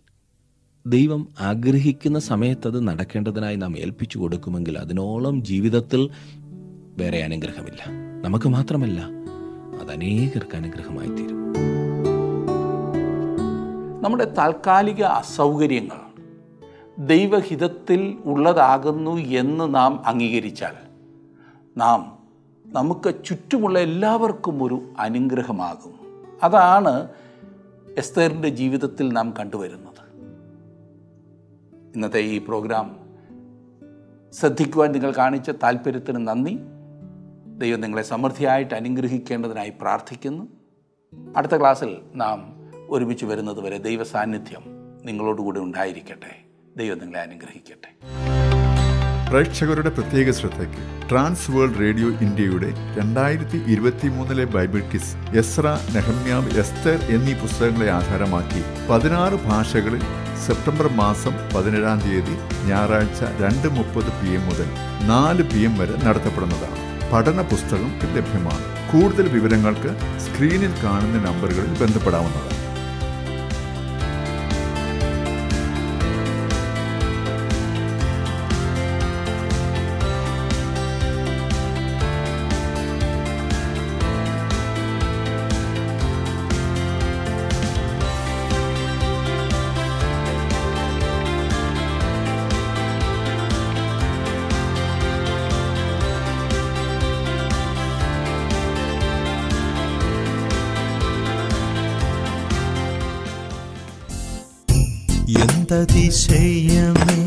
ദൈവം 0.87 1.27
ആഗ്രഹിക്കുന്ന 1.39 2.19
സമയത്തത് 2.19 2.87
നടക്കേണ്ടതിനായി 2.87 3.55
നാം 3.55 3.77
ഏൽപ്പിച്ചു 3.77 4.17
കൊടുക്കുമെങ്കിൽ 4.17 4.77
അതിനോളം 4.77 5.43
ജീവിതത്തിൽ 5.45 6.09
വേറെ 6.97 7.23
അനുഗ്രഹമില്ല. 7.23 7.85
നമുക്ക് 8.21 8.49
മാത്രമല്ല 8.49 9.01
അത് 9.81 9.91
അനേകർക്ക് 9.91 10.55
അനുഗ്രഹമായി 10.55 11.09
തീരും 11.09 11.53
നമ്മുടെ 14.01 14.25
താൽക്കാലിക 14.25 15.03
അസൗകര്യങ്ങൾ 15.03 16.11
ദൈവഹിതത്തിൽ 16.99 18.17
ഉള്ളതാകുന്നു 18.25 19.11
എന്ന് 19.11 19.75
നാം 19.75 20.05
അംഗീകരിച്ചാൽ 20.05 20.73
നാം 21.77 22.17
നമുക്ക് 22.65 23.13
ചുറ്റുമുള്ള 23.25 23.79
എല്ലാവർക്കും 23.79 24.63
ഒരു 24.63 24.81
അനുഗ്രഹമാകും. 24.99 25.93
അതാണ് 26.43 27.07
എസ്തേറിന്റെ 27.97 28.49
ജീവിതത്തിൽ 28.49 29.13
നാം 29.13 29.33
കണ്ടുവരുന്നത്. 29.39 29.91
ഇന്നത്തെ 31.95 32.19
ഈ 32.19 32.37
പ്രോഗ്രാം 32.37 32.95
ശ്രദ്ധിക്കുവാൻ 34.33 34.91
നിങ്ങൾ 34.91 35.13
കാണിച്ച 35.17 35.49
താല്പര്യത്തിന് 35.49 36.27
നന്ദി. 36.27 36.59
ദൈവം 37.61 37.81
നിങ്ങളെ 37.81 38.03
സമൃദ്ധിയായിട്ട് 38.03 38.75
അനുഗ്രഹിക്കേണ്ടതിനായി 38.75 39.73
പ്രാർത്ഥിക്കുന്നു. 39.81 40.47
അടുത്ത 41.37 41.57
ക്ലാസ്സിൽ 41.57 41.97
നാം 42.15 42.39
ഒരുമിച്ച് 42.89 43.25
വരുന്നത് 43.25 43.61
വരെ 43.61 43.77
ദൈവ 43.77 44.03
സാന്നിധ്യം 44.03 44.63
നിങ്ങളോടുകൂടി 45.05 45.59
ഉണ്ടായിരിക്കട്ടെ. 45.59 46.33
ദൈവം 46.77 46.97
നിങ്ങളെ 46.97 47.21
അനുഗ്രഹിക്കട്ടെ. 47.21 47.91
പ്രേക്ഷകരുടെ 49.29 49.89
പ്രത്യേക 49.89 50.31
ശ്രദ്ധയ്ക്ക് 50.31 51.09
ട്രാൻസ് 51.09 51.51
വേൾഡ് 51.51 51.79
റേഡിയോ 51.79 52.07
ഇന്ത്യയുടെ 52.07 52.73
രണ്ടായിരത്തി 52.99 53.63
ഇരുപത്തി 53.67 54.07
മൂന്നിലെ 54.07 54.45
ബൈബിൾ 54.45 54.81
കിസ് 54.81 55.15
എസ്ര 55.15 55.79
നെഹമ്യാവ് 55.93 56.49
എസ്തർ 56.57 56.97
എന്നീ 57.15 57.33
പുസ്തകങ്ങളെ 57.33 57.89
ആധാരമാക്കി 57.89 58.87
പതിനാറ് 58.89 59.33
ഭാഷകളിൽ 59.33 60.01
സെപ്റ്റംബർ 60.47 60.93
മാസം 60.93 61.33
പതിനേഴാം 61.55 61.99
തീയതി 61.99 62.37
ഞായറാഴ്ച 62.69 63.23
രണ്ട് 63.23 63.67
മുപ്പത് 63.67 64.11
പി 64.21 64.29
എം 64.29 64.41
മുതൽ 64.41 64.69
നാല് 65.07 65.43
പി 65.43 65.59
എം 65.59 65.77
വരെ 65.77 65.95
നടത്തപ്പെടുന്നതാണ്. 66.05 66.90
പഠന 67.13 67.41
പുസ്തകം 67.41 67.99
ലഭ്യമാണ്. 68.15 68.91
കൂടുതൽ 68.91 69.27
വിവരങ്ങൾക്ക് 69.27 69.91
സ്ക്രീനിൽ 70.19 70.73
കാണുന്ന 70.83 71.17
നമ്പറുകളിൽ 71.29 71.73
ബന്ധപ്പെടാവുന്നതാണ്. 71.81 72.50
എന്തതിശയമേ 105.81 107.21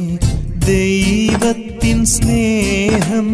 ദൈവത്തിൻ 0.67 2.07
സ്നേഹം 2.07 3.29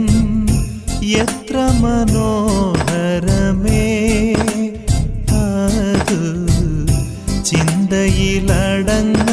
എത്ര 1.18 1.56
മനോഹരമേ. 1.83 3.83
അത് 5.40 6.22
ചിന്തയിലടങ്ങ 7.44 9.30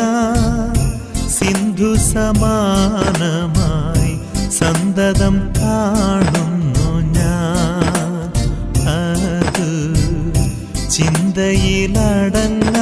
സിന്ധു 1.29 1.91
സമാനമായി 2.11 4.13
സന്തതം 4.59 5.37
കാണുന്നു 5.59 6.89
ഞാൻ. 7.17 8.29
അത് 8.97 9.69
ചിന്തയിലടങ്ങ 10.91 12.75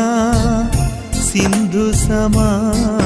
സിന്ധു 1.29 1.64
സമാനമായി 2.07 3.04